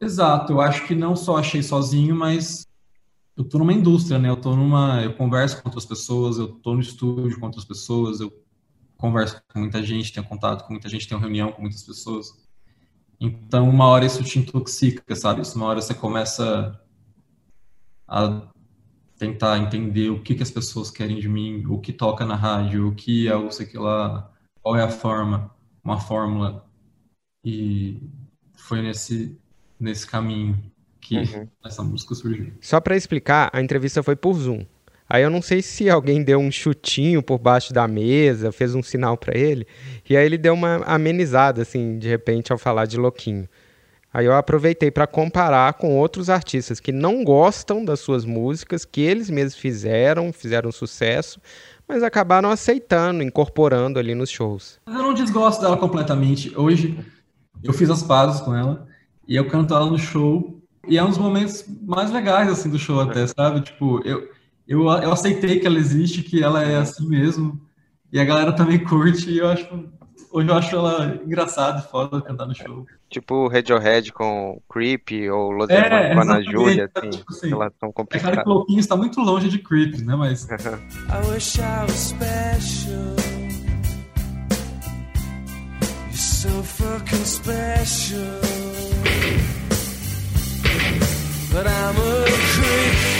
Exato, 0.00 0.52
eu 0.52 0.60
acho 0.60 0.84
que 0.84 0.96
não 0.96 1.14
só 1.14 1.36
achei 1.36 1.62
sozinho, 1.62 2.16
mas 2.16 2.66
eu 3.36 3.44
tô 3.44 3.58
numa 3.58 3.72
indústria, 3.72 4.18
né? 4.18 4.28
Eu 4.28 4.36
tô 4.36 4.54
numa, 4.54 5.02
eu 5.02 5.14
converso 5.14 5.60
com 5.60 5.68
outras 5.68 5.84
pessoas, 5.84 6.38
eu 6.38 6.48
tô 6.48 6.74
no 6.74 6.80
estúdio 6.80 7.38
com 7.38 7.46
outras 7.46 7.64
pessoas, 7.64 8.20
eu 8.20 8.32
converso 8.96 9.42
com 9.52 9.60
muita 9.60 9.82
gente, 9.82 10.12
tenho 10.12 10.26
contato 10.26 10.64
com 10.64 10.72
muita 10.72 10.88
gente, 10.88 11.08
tenho 11.08 11.20
reunião 11.20 11.52
com 11.52 11.62
muitas 11.62 11.82
pessoas. 11.82 12.32
Então, 13.20 13.68
uma 13.68 13.86
hora 13.86 14.06
isso 14.06 14.22
te 14.22 14.38
intoxica, 14.38 15.14
sabe? 15.16 15.42
Uma 15.54 15.66
hora 15.66 15.82
você 15.82 15.94
começa 15.94 16.80
a 18.06 18.48
tentar 19.18 19.58
entender 19.58 20.10
o 20.10 20.22
que, 20.22 20.34
que 20.34 20.42
as 20.42 20.50
pessoas 20.50 20.90
querem 20.90 21.18
de 21.18 21.28
mim, 21.28 21.64
o 21.66 21.80
que 21.80 21.92
toca 21.92 22.24
na 22.24 22.36
rádio, 22.36 22.88
o 22.88 22.94
que 22.94 23.28
é 23.28 23.34
o 23.34 23.50
sei 23.50 23.66
que 23.66 23.78
lá, 23.78 24.30
qual 24.62 24.76
é 24.76 24.82
a 24.82 24.90
forma, 24.90 25.54
uma 25.82 25.98
fórmula. 26.00 26.68
E 27.44 28.00
foi 28.54 28.82
nesse, 28.82 29.38
nesse 29.78 30.06
caminho 30.06 30.72
que 31.04 31.18
uhum. 31.18 31.46
essa 31.64 31.82
música 31.82 32.14
surgiu. 32.14 32.52
Só 32.60 32.80
para 32.80 32.96
explicar, 32.96 33.50
a 33.52 33.60
entrevista 33.60 34.02
foi 34.02 34.16
por 34.16 34.34
Zoom. 34.34 34.64
Aí 35.08 35.22
eu 35.22 35.28
não 35.28 35.42
sei 35.42 35.60
se 35.60 35.90
alguém 35.90 36.24
deu 36.24 36.38
um 36.38 36.50
chutinho 36.50 37.22
por 37.22 37.38
baixo 37.38 37.74
da 37.74 37.86
mesa, 37.86 38.50
fez 38.50 38.74
um 38.74 38.82
sinal 38.82 39.18
para 39.18 39.36
ele, 39.36 39.66
e 40.08 40.16
aí 40.16 40.24
ele 40.24 40.38
deu 40.38 40.54
uma 40.54 40.76
amenizada, 40.86 41.60
assim, 41.60 41.98
de 41.98 42.08
repente, 42.08 42.50
ao 42.50 42.58
falar 42.58 42.86
de 42.86 42.96
Louquinho. 42.96 43.46
Aí 44.12 44.24
eu 44.24 44.32
aproveitei 44.32 44.90
para 44.90 45.06
comparar 45.06 45.74
com 45.74 45.98
outros 45.98 46.30
artistas 46.30 46.80
que 46.80 46.90
não 46.90 47.22
gostam 47.22 47.84
das 47.84 48.00
suas 48.00 48.24
músicas, 48.24 48.84
que 48.84 49.02
eles 49.02 49.28
mesmos 49.28 49.56
fizeram, 49.56 50.32
fizeram 50.32 50.72
sucesso, 50.72 51.38
mas 51.86 52.02
acabaram 52.02 52.48
aceitando, 52.48 53.22
incorporando 53.22 53.98
ali 53.98 54.14
nos 54.14 54.30
shows. 54.30 54.80
Eu 54.86 54.94
não 54.94 55.12
desgosto 55.12 55.60
dela 55.60 55.76
completamente. 55.76 56.56
Hoje 56.56 56.98
eu 57.62 57.74
fiz 57.74 57.90
as 57.90 58.02
pazes 58.02 58.40
com 58.40 58.54
ela 58.54 58.86
e 59.28 59.36
eu 59.36 59.48
canto 59.48 59.74
ela 59.74 59.86
no 59.86 59.98
show 59.98 60.53
e 60.88 60.98
é 60.98 61.04
um 61.04 61.08
dos 61.08 61.18
momentos 61.18 61.64
mais 61.82 62.10
legais 62.10 62.48
assim 62.48 62.70
do 62.70 62.78
show 62.78 63.00
até, 63.00 63.26
sabe? 63.26 63.60
Tipo, 63.60 64.00
eu 64.06 64.28
eu, 64.66 64.82
eu 64.84 65.12
aceitei 65.12 65.60
que 65.60 65.66
ela 65.66 65.78
existe, 65.78 66.22
que 66.22 66.42
ela 66.42 66.62
é 66.62 66.76
assim 66.76 67.06
mesmo. 67.06 67.60
E 68.10 68.18
a 68.18 68.24
galera 68.24 68.52
também 68.52 68.78
curte 68.78 69.30
e 69.30 69.38
eu 69.38 69.48
acho 69.48 69.66
Hoje 70.34 70.48
eu 70.48 70.54
acho 70.56 70.74
ela 70.74 71.20
engraçada 71.24 71.78
e 71.78 71.88
foda 71.88 72.20
cantar 72.20 72.46
no 72.46 72.54
show. 72.56 72.84
Tipo 73.08 73.46
Radiohead 73.46 74.12
com 74.12 74.60
Creep 74.68 75.30
ou 75.32 75.52
Los 75.52 75.70
é, 75.70 76.12
com 76.12 76.20
Ana 76.20 76.42
Júlia, 76.42 76.90
assim, 76.92 77.10
tipo 77.10 77.32
assim, 77.32 77.52
elas 77.52 77.72
são 77.78 77.92
complicadas. 77.92 78.38
É 78.38 78.42
claro 78.42 78.44
que 78.44 78.50
o 78.50 78.54
Louquinho 78.58 78.80
está 78.80 78.96
muito 78.96 79.20
longe 79.20 79.48
de 79.48 79.60
Creep, 79.60 79.98
né, 80.00 80.16
mas... 80.16 80.48
I 80.50 81.30
wish 81.30 81.60
I 81.60 81.82
was 81.82 81.92
special 81.92 83.14
You're 86.10 86.16
so 86.16 86.62
fucking 86.64 87.24
special 87.24 88.83
But 91.54 91.68
I'm 91.68 91.96
a 91.96 92.24
creep 92.26 93.14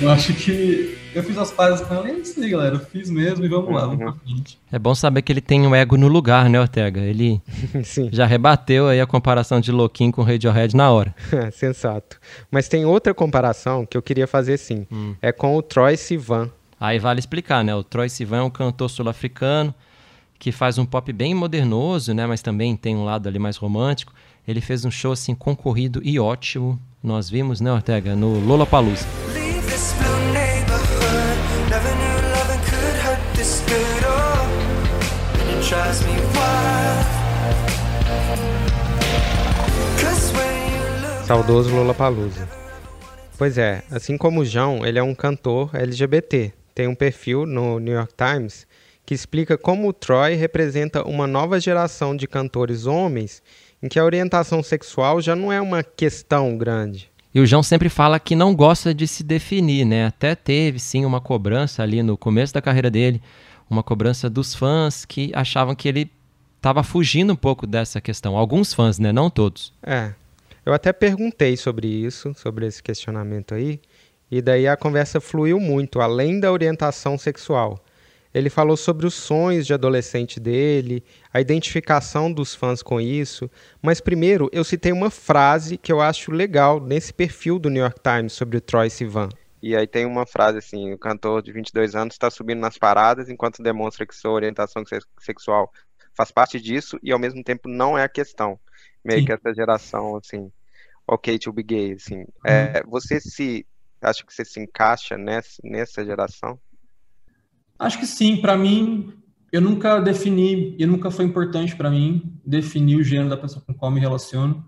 Eu 0.00 0.10
acho 0.10 0.34
que 0.34 0.96
eu 1.12 1.24
fiz 1.24 1.36
as 1.36 1.50
pazes 1.50 1.84
com 1.84 1.92
ela 1.94 2.08
e 2.08 2.12
é 2.12 2.14
isso 2.18 2.38
aí, 2.38 2.48
galera. 2.48 2.76
Eu 2.76 2.78
fiz 2.78 3.10
mesmo 3.10 3.44
e 3.44 3.48
vamos 3.48 3.74
lá, 3.74 3.86
vamos 3.86 3.96
pra 3.96 4.12
frente. 4.12 4.56
É 4.70 4.78
bom 4.78 4.94
saber 4.94 5.22
que 5.22 5.32
ele 5.32 5.40
tem 5.40 5.66
o 5.66 5.70
um 5.70 5.74
ego 5.74 5.96
no 5.96 6.06
lugar, 6.06 6.48
né, 6.48 6.60
Ortega? 6.60 7.00
Ele 7.00 7.42
já 8.12 8.24
rebateu 8.24 8.86
aí 8.86 9.00
a 9.00 9.06
comparação 9.06 9.58
de 9.60 9.72
Louquinho 9.72 10.12
com 10.12 10.22
Radiohead 10.22 10.76
na 10.76 10.92
hora. 10.92 11.12
Sensato. 11.50 12.20
Mas 12.52 12.68
tem 12.68 12.84
outra 12.84 13.12
comparação 13.12 13.84
que 13.84 13.96
eu 13.96 14.02
queria 14.02 14.28
fazer 14.28 14.58
sim. 14.58 14.86
Hum. 14.92 15.16
É 15.20 15.32
com 15.32 15.56
o 15.56 15.62
Troy 15.62 15.96
Sivan. 15.96 16.52
Aí 16.78 17.00
vale 17.00 17.18
explicar, 17.18 17.64
né? 17.64 17.74
O 17.74 17.82
Troy 17.82 18.08
Sivan 18.08 18.38
é 18.38 18.42
um 18.42 18.50
cantor 18.50 18.88
sul-africano 18.88 19.74
que 20.38 20.52
faz 20.52 20.78
um 20.78 20.84
pop 20.84 21.12
bem 21.12 21.34
modernoso, 21.34 22.14
né? 22.14 22.26
Mas 22.26 22.42
também 22.42 22.76
tem 22.76 22.96
um 22.96 23.04
lado 23.04 23.28
ali 23.28 23.38
mais 23.38 23.56
romântico. 23.56 24.12
Ele 24.46 24.60
fez 24.60 24.84
um 24.84 24.90
show 24.90 25.12
assim 25.12 25.34
concorrido 25.34 26.00
e 26.04 26.18
ótimo. 26.18 26.80
Nós 27.02 27.28
vimos, 27.30 27.60
né, 27.60 27.72
Ortega, 27.72 28.14
no 28.14 28.38
Lollapalooza. 28.40 29.06
Saudoso 41.24 41.74
Lollapalooza. 41.74 42.48
Pois 43.36 43.58
é, 43.58 43.82
assim 43.90 44.16
como 44.16 44.40
o 44.40 44.44
João, 44.44 44.86
ele 44.86 44.98
é 44.98 45.02
um 45.02 45.14
cantor 45.14 45.70
LGBT. 45.74 46.52
Tem 46.74 46.86
um 46.86 46.94
perfil 46.94 47.44
no 47.46 47.78
New 47.78 47.94
York 47.94 48.14
Times 48.16 48.65
que 49.06 49.14
explica 49.14 49.56
como 49.56 49.88
o 49.88 49.92
Troy 49.92 50.34
representa 50.34 51.06
uma 51.06 51.28
nova 51.28 51.60
geração 51.60 52.16
de 52.16 52.26
cantores 52.26 52.86
homens 52.86 53.40
em 53.80 53.88
que 53.88 54.00
a 54.00 54.04
orientação 54.04 54.64
sexual 54.64 55.20
já 55.20 55.36
não 55.36 55.52
é 55.52 55.60
uma 55.60 55.84
questão 55.84 56.58
grande. 56.58 57.08
E 57.32 57.38
o 57.38 57.46
João 57.46 57.62
sempre 57.62 57.88
fala 57.88 58.18
que 58.18 58.34
não 58.34 58.54
gosta 58.54 58.92
de 58.92 59.06
se 59.06 59.22
definir, 59.22 59.84
né? 59.84 60.06
Até 60.06 60.34
teve 60.34 60.80
sim 60.80 61.04
uma 61.04 61.20
cobrança 61.20 61.82
ali 61.82 62.02
no 62.02 62.16
começo 62.16 62.52
da 62.52 62.62
carreira 62.62 62.90
dele, 62.90 63.22
uma 63.70 63.82
cobrança 63.82 64.28
dos 64.28 64.54
fãs 64.54 65.04
que 65.04 65.30
achavam 65.34 65.74
que 65.74 65.86
ele 65.86 66.10
estava 66.56 66.82
fugindo 66.82 67.32
um 67.32 67.36
pouco 67.36 67.66
dessa 67.66 68.00
questão. 68.00 68.36
Alguns 68.36 68.74
fãs, 68.74 68.98
né? 68.98 69.12
Não 69.12 69.30
todos. 69.30 69.72
É. 69.82 70.14
Eu 70.64 70.72
até 70.72 70.92
perguntei 70.92 71.56
sobre 71.56 71.86
isso, 71.86 72.34
sobre 72.34 72.66
esse 72.66 72.82
questionamento 72.82 73.54
aí, 73.54 73.80
e 74.28 74.42
daí 74.42 74.66
a 74.66 74.76
conversa 74.76 75.20
fluiu 75.20 75.60
muito, 75.60 76.00
além 76.00 76.40
da 76.40 76.50
orientação 76.50 77.16
sexual. 77.16 77.78
Ele 78.36 78.50
falou 78.50 78.76
sobre 78.76 79.06
os 79.06 79.14
sonhos 79.14 79.66
de 79.66 79.72
adolescente 79.72 80.38
dele, 80.38 81.02
a 81.32 81.40
identificação 81.40 82.30
dos 82.30 82.54
fãs 82.54 82.82
com 82.82 83.00
isso, 83.00 83.50
mas 83.80 83.98
primeiro 83.98 84.50
eu 84.52 84.62
citei 84.62 84.92
uma 84.92 85.08
frase 85.08 85.78
que 85.78 85.90
eu 85.90 86.02
acho 86.02 86.30
legal 86.30 86.78
nesse 86.78 87.14
perfil 87.14 87.58
do 87.58 87.70
New 87.70 87.82
York 87.82 87.98
Times 88.02 88.34
sobre 88.34 88.58
o 88.58 88.60
Troy 88.60 88.90
Sivan. 88.90 89.30
E 89.62 89.74
aí 89.74 89.86
tem 89.86 90.04
uma 90.04 90.26
frase 90.26 90.58
assim: 90.58 90.92
o 90.92 90.98
cantor 90.98 91.40
de 91.40 91.50
22 91.50 91.94
anos 91.94 92.12
está 92.12 92.30
subindo 92.30 92.60
nas 92.60 92.76
paradas 92.76 93.30
enquanto 93.30 93.62
demonstra 93.62 94.04
que 94.04 94.14
sua 94.14 94.32
orientação 94.32 94.82
sexual 95.18 95.72
faz 96.12 96.30
parte 96.30 96.60
disso 96.60 96.98
e 97.02 97.12
ao 97.12 97.18
mesmo 97.18 97.42
tempo 97.42 97.70
não 97.70 97.96
é 97.96 98.04
a 98.04 98.08
questão 98.08 98.60
meio 99.02 99.20
Sim. 99.20 99.24
que 99.24 99.32
essa 99.32 99.54
geração, 99.54 100.14
assim, 100.14 100.52
ok 101.08 101.38
to 101.38 101.54
be 101.54 101.62
gay, 101.62 101.92
assim. 101.94 102.18
Uhum. 102.18 102.26
É, 102.44 102.82
você 102.86 103.18
se, 103.18 103.66
acha 104.02 104.22
que 104.26 104.34
você 104.34 104.44
se 104.44 104.60
encaixa 104.60 105.16
nessa, 105.16 105.58
nessa 105.64 106.04
geração? 106.04 106.60
Acho 107.78 107.98
que 107.98 108.06
sim, 108.06 108.36
para 108.36 108.56
mim, 108.56 109.12
eu 109.52 109.60
nunca 109.60 110.00
defini, 110.00 110.74
e 110.78 110.86
nunca 110.86 111.10
foi 111.10 111.24
importante 111.24 111.76
para 111.76 111.90
mim 111.90 112.38
definir 112.44 112.96
o 112.96 113.02
gênero 113.02 113.28
da 113.28 113.36
pessoa 113.36 113.62
com 113.64 113.74
qual 113.74 113.90
me 113.90 114.00
relaciono, 114.00 114.64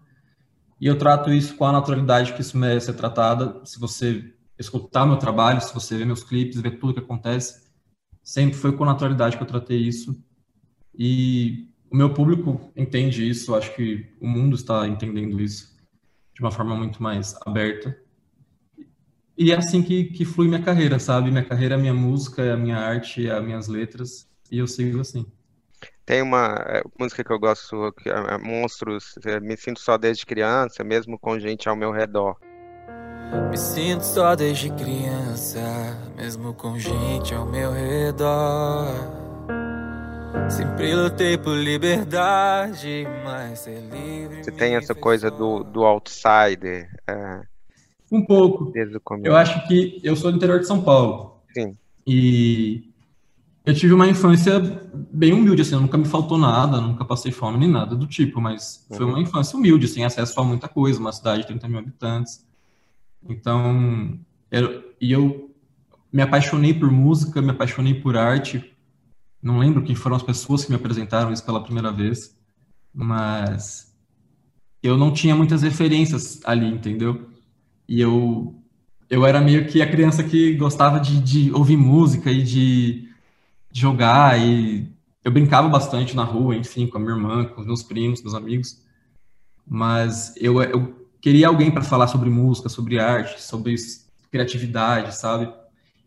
e 0.80 0.86
eu 0.86 0.96
trato 0.96 1.32
isso 1.32 1.56
com 1.56 1.64
a 1.64 1.72
naturalidade 1.72 2.34
que 2.34 2.40
isso 2.40 2.56
merece 2.56 2.86
ser 2.86 2.92
tratada. 2.94 3.60
Se 3.64 3.80
você 3.80 4.32
escutar 4.58 5.06
meu 5.06 5.16
trabalho, 5.16 5.60
se 5.60 5.74
você 5.74 5.96
ver 5.96 6.06
meus 6.06 6.22
clipes, 6.22 6.60
ver 6.60 6.78
tudo 6.78 6.94
que 6.94 7.00
acontece, 7.00 7.68
sempre 8.22 8.56
foi 8.56 8.72
com 8.72 8.84
naturalidade 8.84 9.36
que 9.36 9.42
eu 9.42 9.46
tratei 9.46 9.78
isso. 9.78 10.22
E 10.96 11.68
o 11.90 11.96
meu 11.96 12.12
público 12.12 12.72
entende 12.76 13.28
isso, 13.28 13.54
acho 13.54 13.74
que 13.74 14.06
o 14.20 14.28
mundo 14.28 14.54
está 14.54 14.86
entendendo 14.86 15.40
isso 15.40 15.76
de 16.34 16.40
uma 16.40 16.50
forma 16.50 16.76
muito 16.76 17.02
mais 17.02 17.34
aberta. 17.44 17.96
E 19.38 19.52
é 19.52 19.56
assim 19.56 19.80
que, 19.80 20.04
que 20.06 20.24
flui 20.24 20.48
minha 20.48 20.60
carreira, 20.60 20.98
sabe? 20.98 21.30
Minha 21.30 21.44
carreira 21.44 21.76
é 21.76 21.78
minha 21.78 21.94
música, 21.94 22.42
é 22.42 22.50
a 22.50 22.56
minha 22.56 22.76
arte, 22.76 23.28
é 23.28 23.30
as 23.30 23.44
minhas 23.44 23.68
letras, 23.68 24.28
e 24.50 24.58
eu 24.58 24.66
sigo 24.66 25.00
assim. 25.00 25.24
Tem 26.04 26.20
uma 26.20 26.56
é, 26.66 26.82
música 26.98 27.22
que 27.22 27.32
eu 27.32 27.38
gosto, 27.38 27.92
que 28.02 28.08
é 28.08 28.38
Monstros, 28.38 29.14
me 29.40 29.56
sinto 29.56 29.78
só 29.78 29.96
desde 29.96 30.26
criança, 30.26 30.82
mesmo 30.82 31.16
com 31.16 31.38
gente 31.38 31.68
ao 31.68 31.76
meu 31.76 31.92
redor. 31.92 32.36
Me 33.48 33.56
sinto 33.56 34.02
só 34.02 34.34
desde 34.34 34.70
criança, 34.70 35.60
mesmo 36.16 36.52
com 36.54 36.76
gente 36.76 37.32
ao 37.32 37.46
meu 37.46 37.70
redor. 37.70 38.88
Sempre 40.50 40.94
lutei 40.96 41.38
por 41.38 41.54
liberdade, 41.54 43.06
mas 43.24 43.60
ser 43.60 43.80
livre. 43.82 44.42
Você 44.42 44.50
tem 44.50 44.74
essa 44.74 44.94
coisa 44.96 45.30
do, 45.30 45.62
do 45.62 45.84
outsider? 45.84 46.88
É, 47.06 47.42
um 48.10 48.24
pouco. 48.24 48.72
Eu 49.24 49.36
acho 49.36 49.66
que 49.66 50.00
eu 50.02 50.16
sou 50.16 50.30
do 50.30 50.36
interior 50.36 50.60
de 50.60 50.66
São 50.66 50.82
Paulo. 50.82 51.42
Sim. 51.54 51.76
E 52.06 52.88
eu 53.68 53.74
tive 53.74 53.92
uma 53.92 54.08
infância 54.08 54.58
bem 55.12 55.32
humilde, 55.32 55.60
assim, 55.60 55.74
nunca 55.74 55.98
me 55.98 56.06
faltou 56.06 56.38
nada, 56.38 56.80
nunca 56.80 57.04
passei 57.04 57.30
fome 57.30 57.58
nem 57.58 57.68
nada 57.68 57.94
do 57.94 58.06
tipo, 58.06 58.40
mas 58.40 58.86
uhum. 58.90 58.96
foi 58.96 59.06
uma 59.06 59.20
infância 59.20 59.58
humilde, 59.58 59.86
sem 59.86 60.04
acesso 60.04 60.40
a 60.40 60.44
muita 60.44 60.68
coisa, 60.68 60.98
uma 60.98 61.12
cidade 61.12 61.42
de 61.42 61.48
30 61.48 61.68
mil 61.68 61.78
habitantes. 61.78 62.46
Então, 63.28 64.18
eu, 64.50 64.94
e 64.98 65.12
eu 65.12 65.54
me 66.10 66.22
apaixonei 66.22 66.72
por 66.72 66.90
música, 66.90 67.42
me 67.42 67.50
apaixonei 67.50 67.92
por 67.92 68.16
arte. 68.16 68.74
Não 69.42 69.58
lembro 69.58 69.82
quem 69.82 69.94
foram 69.94 70.16
as 70.16 70.22
pessoas 70.22 70.64
que 70.64 70.70
me 70.70 70.76
apresentaram 70.76 71.30
isso 71.30 71.44
pela 71.44 71.62
primeira 71.62 71.92
vez, 71.92 72.34
mas 72.94 73.94
eu 74.82 74.96
não 74.96 75.12
tinha 75.12 75.36
muitas 75.36 75.62
referências 75.62 76.40
ali, 76.44 76.66
entendeu? 76.66 77.28
E 77.88 78.00
eu 78.00 78.54
eu 79.10 79.24
era 79.24 79.40
meio 79.40 79.66
que 79.66 79.80
a 79.80 79.90
criança 79.90 80.22
que 80.22 80.54
gostava 80.54 81.00
de, 81.00 81.20
de 81.20 81.52
ouvir 81.52 81.76
música 81.78 82.30
e 82.30 82.42
de 82.42 83.08
jogar 83.72 84.38
e 84.38 84.92
eu 85.24 85.32
brincava 85.32 85.68
bastante 85.68 86.14
na 86.14 86.24
rua, 86.24 86.56
enfim, 86.56 86.86
com 86.86 86.98
a 86.98 87.00
minha 87.00 87.12
irmã, 87.12 87.44
com 87.46 87.60
os 87.60 87.66
meus 87.66 87.82
primos, 87.82 88.22
meus 88.22 88.34
amigos. 88.34 88.82
Mas 89.66 90.34
eu, 90.36 90.62
eu 90.62 91.06
queria 91.20 91.48
alguém 91.48 91.70
para 91.70 91.82
falar 91.82 92.08
sobre 92.08 92.30
música, 92.30 92.68
sobre 92.68 92.98
arte, 92.98 93.42
sobre 93.42 93.74
criatividade, 94.30 95.16
sabe? 95.16 95.52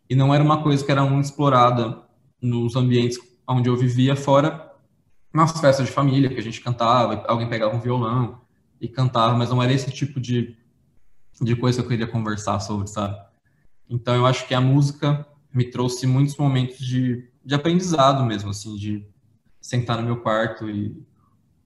E 0.08 0.14
não 0.14 0.34
era 0.34 0.42
uma 0.42 0.62
coisa 0.62 0.84
que 0.84 0.90
era 0.90 1.04
muito 1.04 1.24
explorada 1.24 2.02
nos 2.40 2.76
ambientes 2.76 3.18
onde 3.46 3.68
eu 3.68 3.76
vivia, 3.76 4.16
fora 4.16 4.70
nas 5.32 5.58
festas 5.60 5.86
de 5.86 5.92
família, 5.92 6.28
que 6.28 6.38
a 6.38 6.42
gente 6.42 6.60
cantava, 6.60 7.24
alguém 7.26 7.48
pegava 7.48 7.74
um 7.74 7.80
violão 7.80 8.40
e 8.80 8.88
cantava, 8.88 9.36
mas 9.36 9.50
não 9.50 9.62
era 9.62 9.72
esse 9.72 9.90
tipo 9.90 10.20
de, 10.20 10.56
de 11.42 11.56
coisa 11.56 11.78
que 11.78 11.84
eu 11.84 11.88
queria 11.88 12.06
conversar 12.06 12.60
sobre, 12.60 12.88
sabe? 12.88 13.16
Então 13.88 14.14
eu 14.14 14.24
acho 14.26 14.46
que 14.46 14.54
a 14.54 14.60
música 14.60 15.26
me 15.52 15.64
trouxe 15.64 16.06
muitos 16.06 16.36
momentos 16.36 16.78
de, 16.78 17.28
de 17.44 17.54
aprendizado 17.54 18.24
mesmo, 18.24 18.50
assim, 18.50 18.76
de 18.76 19.04
sentar 19.60 19.98
no 19.98 20.04
meu 20.04 20.16
quarto 20.18 20.68
e 20.68 20.96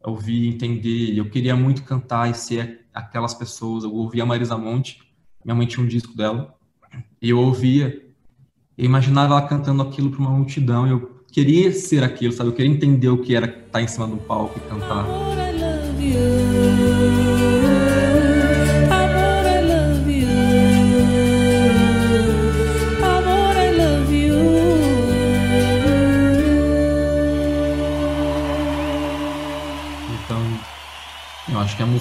ouvir, 0.03 0.49
entender. 0.49 1.17
Eu 1.17 1.29
queria 1.31 1.57
muito 1.57 1.83
cantar 1.85 2.31
e 2.31 2.35
ser 2.35 2.87
aquelas 2.93 3.35
pessoas. 3.35 3.85
Eu 3.85 3.93
ouvia 3.93 4.23
a 4.23 4.27
Marisa 4.27 4.57
Monte, 4.57 5.01
minha 5.45 5.55
mãe 5.55 5.67
tinha 5.67 5.85
um 5.85 5.89
disco 5.89 6.17
dela, 6.17 6.55
e 7.21 7.31
eu 7.31 7.39
ouvia, 7.39 8.03
eu 8.77 8.85
imaginava 8.85 9.35
ela 9.35 9.49
cantando 9.49 9.83
aquilo 9.83 10.11
para 10.11 10.21
uma 10.21 10.31
multidão, 10.31 10.87
eu 10.87 11.25
queria 11.31 11.73
ser 11.73 12.03
aquilo, 12.03 12.33
sabe? 12.33 12.51
Eu 12.51 12.55
queria 12.55 12.71
entender 12.71 13.09
o 13.09 13.19
que 13.19 13.35
era 13.35 13.47
estar 13.47 13.83
em 13.83 13.89
cima 13.89 14.07
do 14.07 14.17
palco 14.17 14.59
e 14.59 14.69
cantar. 14.69 15.07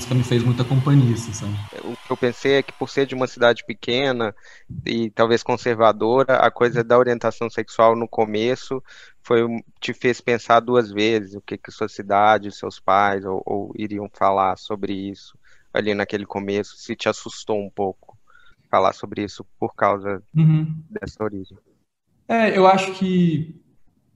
Música 0.05 0.15
me 0.15 0.23
fez 0.23 0.43
muita 0.43 0.63
companhia, 0.63 1.13
assim, 1.13 1.33
sabe? 1.33 1.53
O 1.83 1.95
que 1.95 2.11
eu 2.11 2.17
pensei 2.17 2.53
é 2.53 2.63
que 2.63 2.71
por 2.73 2.89
ser 2.89 3.07
de 3.07 3.15
uma 3.15 3.27
cidade 3.27 3.63
pequena 3.65 4.35
e 4.85 5.09
talvez 5.09 5.41
conservadora, 5.41 6.37
a 6.37 6.51
coisa 6.51 6.83
da 6.83 6.97
orientação 6.97 7.49
sexual 7.49 7.95
no 7.95 8.07
começo 8.07 8.83
foi 9.21 9.41
te 9.79 9.93
fez 9.93 10.21
pensar 10.21 10.59
duas 10.59 10.91
vezes 10.91 11.33
o 11.33 11.41
que 11.41 11.57
que 11.57 11.71
sua 11.71 11.89
cidade, 11.89 12.51
seus 12.51 12.79
pais 12.79 13.25
ou, 13.25 13.41
ou 13.45 13.73
iriam 13.75 14.07
falar 14.13 14.57
sobre 14.57 14.93
isso 14.93 15.37
ali 15.73 15.93
naquele 15.93 16.25
começo, 16.25 16.77
se 16.77 16.95
te 16.95 17.09
assustou 17.09 17.59
um 17.59 17.69
pouco 17.69 18.17
falar 18.69 18.93
sobre 18.93 19.23
isso 19.23 19.45
por 19.59 19.75
causa 19.75 20.21
uhum. 20.33 20.73
dessa 20.89 21.21
origem. 21.23 21.57
É, 22.27 22.57
eu 22.57 22.65
acho 22.65 22.93
que 22.93 23.61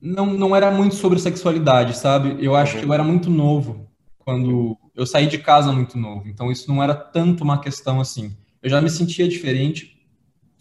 não, 0.01 0.27
não 0.27 0.55
era 0.55 0.71
muito 0.71 0.95
sobre 0.95 1.19
sexualidade, 1.19 1.97
sabe? 1.97 2.37
Eu 2.39 2.55
acho 2.55 2.75
uhum. 2.75 2.79
que 2.79 2.87
eu 2.87 2.93
era 2.93 3.03
muito 3.03 3.29
novo 3.29 3.89
quando 4.19 4.77
eu 4.95 5.05
saí 5.05 5.27
de 5.27 5.37
casa 5.37 5.71
muito 5.71 5.97
novo, 5.97 6.27
então 6.27 6.51
isso 6.51 6.67
não 6.67 6.81
era 6.81 6.93
tanto 6.93 7.43
uma 7.43 7.59
questão 7.59 7.99
assim. 7.99 8.35
Eu 8.61 8.69
já 8.69 8.81
me 8.81 8.89
sentia 8.89 9.27
diferente, 9.27 9.97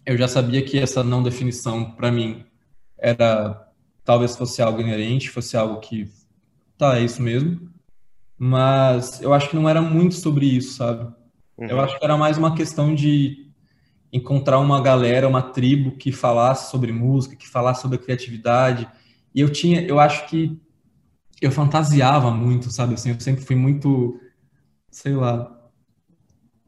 eu 0.05 0.17
já 0.17 0.27
sabia 0.27 0.61
que 0.61 0.77
essa 0.77 1.03
não 1.03 1.21
definição 1.21 1.91
para 1.91 2.11
mim 2.11 2.45
era 2.97 3.67
talvez 4.03 4.35
fosse 4.35 4.61
algo 4.61 4.81
inerente, 4.81 5.29
fosse 5.29 5.55
algo 5.55 5.79
que 5.79 6.09
tá, 6.77 6.97
é 6.97 7.03
isso 7.03 7.21
mesmo. 7.21 7.69
Mas 8.37 9.21
eu 9.21 9.33
acho 9.33 9.49
que 9.49 9.55
não 9.55 9.67
era 9.67 9.81
muito 9.81 10.15
sobre 10.15 10.45
isso, 10.45 10.77
sabe? 10.77 11.13
Uhum. 11.57 11.67
Eu 11.67 11.79
acho 11.81 11.99
que 11.99 12.03
era 12.03 12.17
mais 12.17 12.37
uma 12.37 12.55
questão 12.55 12.95
de 12.95 13.49
encontrar 14.11 14.59
uma 14.59 14.81
galera, 14.81 15.27
uma 15.27 15.41
tribo 15.41 15.91
que 15.91 16.11
falasse 16.11 16.71
sobre 16.71 16.91
música, 16.91 17.35
que 17.35 17.47
falasse 17.47 17.81
sobre 17.81 17.97
a 17.97 18.01
criatividade. 18.01 18.87
E 19.35 19.41
eu 19.41 19.49
tinha, 19.51 19.81
eu 19.81 19.99
acho 19.99 20.25
que 20.27 20.59
eu 21.41 21.51
fantasiava 21.51 22.31
muito, 22.31 22.71
sabe? 22.71 22.93
Assim, 22.93 23.11
eu 23.11 23.19
sempre 23.19 23.43
fui 23.43 23.55
muito 23.55 24.19
sei 24.91 25.13
lá, 25.13 25.55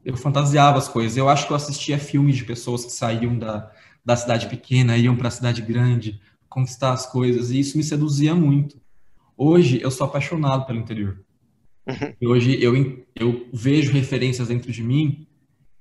eu 0.04 0.16
fantasiava 0.16 0.78
as 0.78 0.88
coisas. 0.88 1.16
Eu 1.16 1.28
acho 1.28 1.46
que 1.46 1.52
eu 1.52 1.56
assistia 1.56 1.98
filmes 1.98 2.36
de 2.36 2.44
pessoas 2.44 2.84
que 2.84 2.92
saíam 2.92 3.38
da, 3.38 3.70
da 4.04 4.16
cidade 4.16 4.48
pequena, 4.48 4.96
iam 4.96 5.16
para 5.16 5.28
a 5.28 5.32
cidade 5.32 5.62
grande, 5.62 6.20
conquistar 6.48 6.92
as 6.92 7.06
coisas, 7.06 7.50
e 7.50 7.58
isso 7.58 7.76
me 7.76 7.84
seduzia 7.84 8.34
muito. 8.34 8.80
Hoje 9.36 9.80
eu 9.80 9.90
sou 9.90 10.06
apaixonado 10.06 10.66
pelo 10.66 10.78
interior. 10.78 11.24
Uhum. 11.86 12.30
Hoje 12.30 12.62
eu, 12.62 13.04
eu 13.14 13.48
vejo 13.52 13.92
referências 13.92 14.48
dentro 14.48 14.70
de 14.70 14.82
mim 14.82 15.26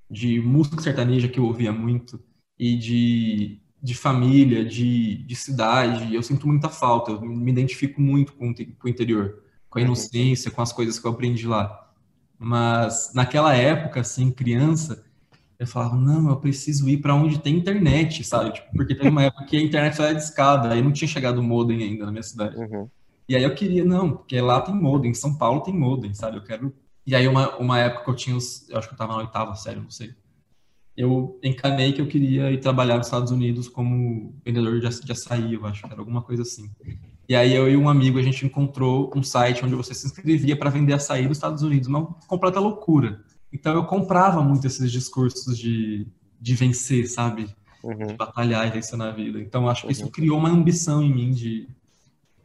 de 0.10 0.42
música 0.42 0.82
sertaneja 0.82 1.28
que 1.28 1.40
eu 1.40 1.46
ouvia 1.46 1.72
muito 1.72 2.22
e 2.60 2.76
de, 2.76 3.61
de 3.82 3.96
família, 3.96 4.64
de, 4.64 5.24
de 5.24 5.36
cidade. 5.36 6.14
Eu 6.14 6.22
sinto 6.22 6.48
muita 6.48 6.70
falta, 6.70 7.12
eu 7.12 7.22
me 7.22 7.52
identifico 7.52 8.00
muito 8.00 8.34
com, 8.34 8.54
com 8.54 8.88
o 8.88 8.90
interior, 8.90 9.44
com 9.70 9.80
a 9.80 9.82
uhum. 9.82 9.88
inocência, 9.88 10.52
com 10.52 10.62
as 10.62 10.72
coisas 10.72 11.00
que 11.00 11.08
eu 11.08 11.12
aprendi 11.12 11.48
lá. 11.48 11.90
Mas 12.38 13.12
naquela 13.14 13.56
época, 13.56 14.02
assim, 14.02 14.32
criança, 14.32 15.04
eu 15.60 15.68
falava, 15.68 15.96
não, 15.96 16.30
eu 16.30 16.38
preciso 16.38 16.90
ir 16.90 16.98
para 16.98 17.14
onde 17.14 17.40
tem 17.40 17.56
internet, 17.56 18.24
sabe? 18.24 18.54
Tipo, 18.54 18.72
porque 18.76 18.96
teve 18.96 19.10
uma 19.10 19.24
época 19.24 19.46
que 19.46 19.56
a 19.56 19.62
internet 19.62 19.96
só 19.96 20.06
era 20.06 20.16
de 20.16 20.24
escada, 20.24 20.74
aí 20.74 20.82
não 20.82 20.92
tinha 20.92 21.08
chegado 21.08 21.38
o 21.38 21.44
modem 21.44 21.84
ainda 21.84 22.06
na 22.06 22.12
minha 22.12 22.24
cidade. 22.24 22.58
Uhum. 22.58 22.90
E 23.30 23.36
aí 23.36 23.44
eu 23.44 23.54
queria, 23.54 23.86
não, 23.86 24.12
porque 24.12 24.42
lá 24.42 24.60
tem 24.60 24.74
modem, 24.74 25.12
em 25.12 25.14
São 25.14 25.38
Paulo 25.38 25.62
tem 25.62 25.74
modem, 25.74 26.14
sabe? 26.14 26.38
Eu 26.38 26.44
quero. 26.44 26.74
E 27.06 27.16
aí 27.16 27.28
uma, 27.28 27.56
uma 27.58 27.80
época 27.80 28.06
que 28.06 28.10
eu 28.10 28.16
tinha, 28.16 28.36
os, 28.36 28.68
eu 28.70 28.78
acho 28.78 28.88
que 28.88 28.94
eu 28.94 28.98
tava 28.98 29.14
na 29.14 29.20
oitava 29.20 29.56
série, 29.56 29.80
não 29.80 29.90
sei. 29.90 30.14
Eu 30.96 31.40
encanei 31.44 31.94
que 31.94 32.02
eu 32.02 32.08
queria 32.08 32.52
ir 32.52 32.60
trabalhar 32.60 32.98
nos 32.98 33.08
Estados 33.08 33.32
Unidos 33.32 33.68
como 33.68 34.36
vendedor 34.46 34.80
de, 34.80 35.06
de 35.06 35.12
açaí, 35.12 35.54
eu 35.54 35.66
acho 35.66 35.82
que 35.82 35.92
era 35.92 36.02
alguma 36.02 36.22
coisa 36.22 36.42
assim. 36.42 36.70
E 37.28 37.36
aí 37.36 37.56
eu 37.56 37.70
e 37.70 37.78
um 37.78 37.88
amigo 37.88 38.20
a 38.20 38.22
gente 38.22 38.46
encontrou 38.46 39.12
um 39.16 39.24
site 39.24 39.64
onde 39.64 39.74
você 39.74 39.94
se 39.94 40.06
inscrevia 40.06 40.58
para 40.58 40.70
vender 40.70 40.94
açaí 40.94 41.28
nos 41.28 41.38
Estados 41.38 41.64
Unidos, 41.64 41.88
uma 41.88 42.06
completa 42.28 42.60
loucura. 42.60 43.24
Então 43.54 43.74
eu 43.74 43.86
comprava 43.86 44.42
muito 44.44 44.68
esses 44.68 44.92
discursos 44.92 45.58
de, 45.58 46.08
de 46.40 46.56
vencer, 46.56 47.08
sabe? 47.08 47.48
Uhum. 47.84 48.08
De 48.08 48.14
batalhar 48.14 48.68
e 48.68 48.72
vencer 48.72 48.98
na 48.98 49.12
vida. 49.12 49.40
Então 49.40 49.70
acho 49.70 49.82
que 49.82 49.88
uhum. 49.88 49.92
isso 49.92 50.12
criou 50.12 50.38
uma 50.38 50.50
ambição 50.50 51.02
em 51.02 51.14
mim 51.14 51.32
de 51.32 51.68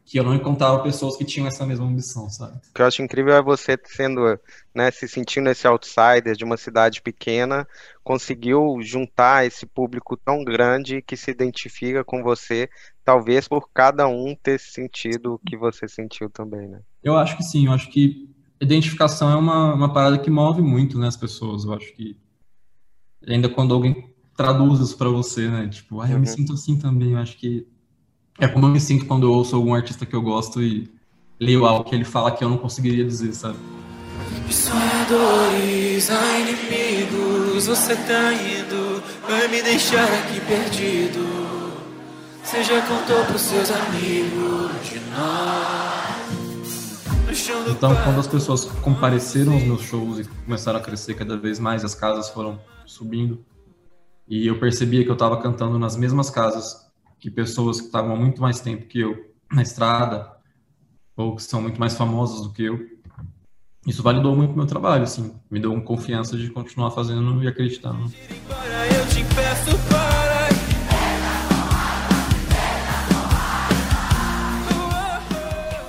que 0.07 0.21
eu 0.21 0.23
não 0.23 0.33
encontrava 0.33 0.85
pessoas 0.85 1.17
que 1.17 1.25
tinham 1.25 1.49
essa 1.49 1.67
mesma 1.67 1.85
ambição, 1.85 2.31
sabe? 2.31 2.59
O 2.71 2.73
que 2.73 2.81
eu 2.81 2.87
acho 2.87 3.03
incrível 3.03 3.35
é 3.35 3.43
você 3.43 3.77
sendo, 3.85 4.39
né, 4.73 4.89
se 4.93 5.09
sentindo 5.09 5.51
esse 5.51 5.67
outsider 5.67 6.37
de 6.37 6.45
uma 6.45 6.57
cidade 6.57 7.03
pequena, 7.03 7.67
conseguiu 8.05 8.79
juntar 8.81 9.45
esse 9.45 9.67
público 9.67 10.17
tão 10.17 10.45
grande 10.45 11.03
que 11.03 11.17
se 11.17 11.33
identifica 11.33 12.05
com 12.05 12.23
você, 12.23 12.71
talvez 13.05 13.49
por 13.49 13.69
cada 13.75 14.07
um 14.07 14.37
ter 14.41 14.61
sentido 14.61 15.35
o 15.35 15.39
que 15.41 15.57
você 15.57 15.89
sentiu 15.89 16.31
também, 16.31 16.69
né? 16.69 16.81
Eu 17.03 17.17
acho 17.17 17.37
que 17.37 17.43
sim, 17.43 17.67
eu 17.67 17.73
acho 17.73 17.91
que 17.91 18.31
identificação 18.61 19.29
é 19.29 19.35
uma, 19.35 19.75
uma 19.75 19.93
parada 19.93 20.19
que 20.19 20.31
move 20.31 20.63
muito, 20.63 21.01
né, 21.01 21.09
as 21.09 21.17
pessoas, 21.17 21.65
eu 21.65 21.75
acho 21.75 21.93
que 21.95 22.17
ainda 23.27 23.49
quando 23.49 23.75
alguém 23.75 24.15
traduz 24.37 24.79
isso 24.79 24.97
para 24.97 25.09
você, 25.09 25.49
né, 25.49 25.67
tipo, 25.67 26.01
ah, 26.01 26.09
eu 26.09 26.15
uhum. 26.15 26.21
me 26.21 26.29
sinto 26.29 26.53
assim 26.53 26.79
também, 26.79 27.11
eu 27.11 27.19
acho 27.19 27.37
que 27.37 27.67
é 28.39 28.47
como 28.47 28.67
eu 28.67 28.71
me 28.71 28.81
sinto 28.81 29.07
quando 29.07 29.27
eu 29.27 29.33
ouço 29.33 29.57
algum 29.57 29.75
artista 29.75 30.05
que 30.05 30.15
eu 30.15 30.23
gosto 30.23 30.63
e 30.63 30.91
leio 31.41 31.65
algo 31.65 31.85
que 31.85 31.95
ele 31.95 32.05
fala 32.05 32.31
que 32.31 32.45
eu 32.45 32.49
não 32.49 32.59
conseguiria 32.59 33.05
dizer, 33.05 33.35
sabe? 33.35 33.57
Sonhadores 34.51 36.11
a 36.11 36.39
inimigos, 36.39 37.67
você 37.67 37.97
tá 37.97 38.33
indo, 38.33 39.03
vai 39.29 39.49
me 39.49 39.63
deixar 39.63 40.05
aqui 40.05 40.41
perdido. 40.41 41.47
Você 42.43 42.63
já 42.63 42.81
contou 42.83 43.25
pros 43.25 43.43
seus 43.43 43.71
amigos 43.71 44.71
de 44.89 45.01
nós. 45.11 46.07
Então, 47.69 47.95
quando 48.05 48.21
as 48.21 48.27
pessoas 48.27 48.65
compareceram 48.65 49.55
aos 49.55 49.63
meus 49.63 49.83
shows 49.83 50.21
e 50.21 50.25
começaram 50.25 50.79
a 50.79 50.83
crescer 50.83 51.15
cada 51.15 51.37
vez 51.37 51.59
mais, 51.59 51.85
as 51.85 51.95
casas 51.95 52.31
foram 52.31 52.59
subindo, 52.87 53.45
e 54.29 54.47
eu 54.47 54.59
percebia 54.59 55.05
que 55.05 55.11
eu 55.11 55.15
estava 55.15 55.37
cantando 55.43 55.79
nas 55.79 55.97
mesmas 55.97 56.31
casas 56.31 56.86
que 57.19 57.31
pessoas 57.31 57.81
que 57.81 57.87
estavam 57.87 58.15
há 58.15 58.17
muito 58.17 58.41
mais 58.41 58.61
tempo 58.61 58.87
que 58.87 59.01
eu 59.01 59.35
na 59.53 59.63
estrada, 59.63 60.31
ou 61.17 61.37
que 61.37 61.43
são 61.43 61.63
muito 61.63 61.81
mais 61.81 61.95
famosas 61.95 62.43
do 62.43 62.53
que 62.53 62.65
eu. 62.65 62.97
Isso 63.87 64.03
validou 64.03 64.35
muito 64.35 64.53
o 64.53 64.57
meu 64.57 64.67
trabalho, 64.67 65.05
assim, 65.05 65.35
me 65.51 65.61
deu 65.61 65.73
uma 65.73 65.83
confiança 65.83 66.37
de 66.37 66.51
continuar 66.51 66.91
fazendo 66.91 67.43
e 67.43 67.49
acreditando. 67.49 68.11
Peço 69.35 69.77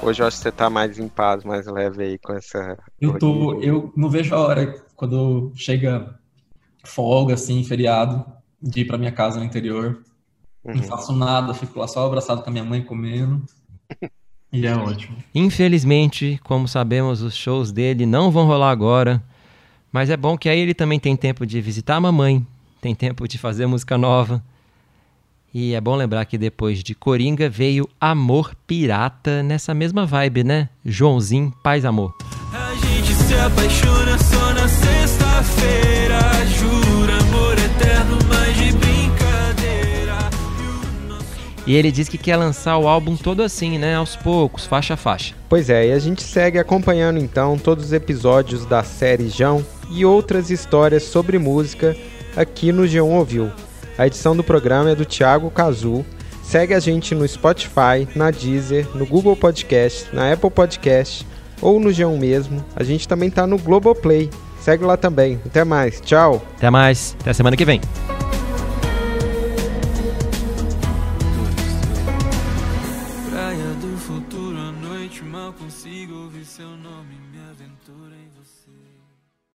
Hoje 0.07 0.23
eu 0.23 0.27
acho 0.27 0.37
que 0.37 0.43
você 0.43 0.51
tá 0.53 0.69
mais 0.69 0.97
em 0.97 1.09
paz, 1.09 1.43
mais 1.43 1.67
leve 1.67 2.01
aí 2.01 2.17
com 2.17 2.31
essa. 2.31 2.77
Eu 3.01 3.19
tô, 3.19 3.61
eu 3.61 3.91
não 3.93 4.09
vejo 4.09 4.33
a 4.33 4.39
hora 4.39 4.81
quando 4.95 5.51
chega 5.53 6.17
folga, 6.85 7.33
assim, 7.33 7.61
feriado, 7.65 8.25
de 8.61 8.81
ir 8.81 8.85
pra 8.85 8.97
minha 8.97 9.11
casa 9.11 9.37
no 9.37 9.45
interior. 9.45 10.01
Uhum. 10.63 10.75
Não 10.75 10.83
faço 10.83 11.13
nada, 11.13 11.53
fico 11.53 11.79
lá 11.79 11.87
só 11.87 12.05
abraçado 12.05 12.41
com 12.41 12.49
a 12.49 12.53
minha 12.53 12.63
mãe 12.63 12.81
comendo. 12.81 13.43
e 14.51 14.65
é 14.65 14.75
ótimo. 14.75 15.17
Infelizmente, 15.33 16.39
como 16.43 16.67
sabemos, 16.67 17.21
os 17.21 17.35
shows 17.35 17.71
dele 17.71 18.05
não 18.05 18.31
vão 18.31 18.45
rolar 18.45 18.71
agora. 18.71 19.23
Mas 19.91 20.09
é 20.09 20.17
bom 20.17 20.37
que 20.37 20.49
aí 20.49 20.59
ele 20.59 20.73
também 20.73 20.99
tem 20.99 21.15
tempo 21.15 21.45
de 21.45 21.61
visitar 21.61 21.95
a 21.95 22.01
mamãe, 22.01 22.45
tem 22.81 22.93
tempo 22.93 23.27
de 23.27 23.37
fazer 23.37 23.65
música 23.65 23.97
nova. 23.97 24.43
E 25.53 25.73
é 25.73 25.81
bom 25.81 25.95
lembrar 25.95 26.25
que 26.25 26.37
depois 26.37 26.83
de 26.83 26.93
Coringa 26.93 27.49
veio 27.49 27.89
Amor 27.99 28.53
Pirata 28.67 29.41
nessa 29.41 29.73
mesma 29.73 30.05
vibe, 30.05 30.43
né? 30.43 30.69
Joãozinho, 30.85 31.53
paz 31.63 31.85
amor. 31.85 32.13
A 32.53 32.75
gente 32.75 33.13
se 33.13 33.33
apaixona 33.33 34.17
só 34.19 34.53
na 34.53 34.67
sexta-feira, 34.67 36.19
jura 36.47 37.17
amor 37.19 37.53
eterno, 37.53 37.66
E 41.67 41.75
ele 41.75 41.91
diz 41.91 42.07
que 42.07 42.17
quer 42.17 42.37
lançar 42.37 42.77
o 42.77 42.87
álbum 42.87 43.17
todo 43.17 43.43
assim, 43.43 43.77
né? 43.77 43.95
Aos 43.95 44.15
poucos, 44.15 44.65
faixa 44.65 44.93
a 44.93 44.97
faixa. 44.97 45.35
Pois 45.49 45.69
é, 45.69 45.87
e 45.87 45.91
a 45.91 45.99
gente 45.99 46.23
segue 46.23 46.57
acompanhando 46.57 47.19
então 47.19 47.57
todos 47.57 47.85
os 47.85 47.93
episódios 47.93 48.65
da 48.65 48.83
série 48.83 49.27
João 49.27 49.63
e 49.91 50.05
outras 50.05 50.49
histórias 50.49 51.03
sobre 51.03 51.37
música 51.37 51.93
aqui 52.37 52.71
no 52.71 52.83
G1 52.83 53.03
Ouviu. 53.03 53.51
A 53.97 54.07
edição 54.07 54.33
do 54.33 54.45
programa 54.45 54.91
é 54.91 54.95
do 54.95 55.03
Thiago 55.03 55.51
Cazu. 55.51 56.05
Segue 56.41 56.73
a 56.73 56.79
gente 56.79 57.13
no 57.13 57.27
Spotify, 57.27 58.07
na 58.15 58.31
Deezer, 58.31 58.87
no 58.95 59.05
Google 59.05 59.35
Podcast, 59.35 60.07
na 60.13 60.31
Apple 60.31 60.49
Podcast 60.49 61.27
ou 61.61 61.81
no 61.81 61.89
G1 61.89 62.17
mesmo. 62.17 62.63
A 62.77 62.83
gente 62.83 63.07
também 63.09 63.29
tá 63.29 63.45
no 63.45 63.57
Globoplay. 63.57 64.29
Segue 64.61 64.85
lá 64.85 64.95
também. 64.95 65.37
Até 65.45 65.65
mais. 65.65 65.99
Tchau. 65.99 66.41
Até 66.55 66.69
mais. 66.69 67.17
Até 67.19 67.33
semana 67.33 67.57
que 67.57 67.65
vem. 67.65 67.81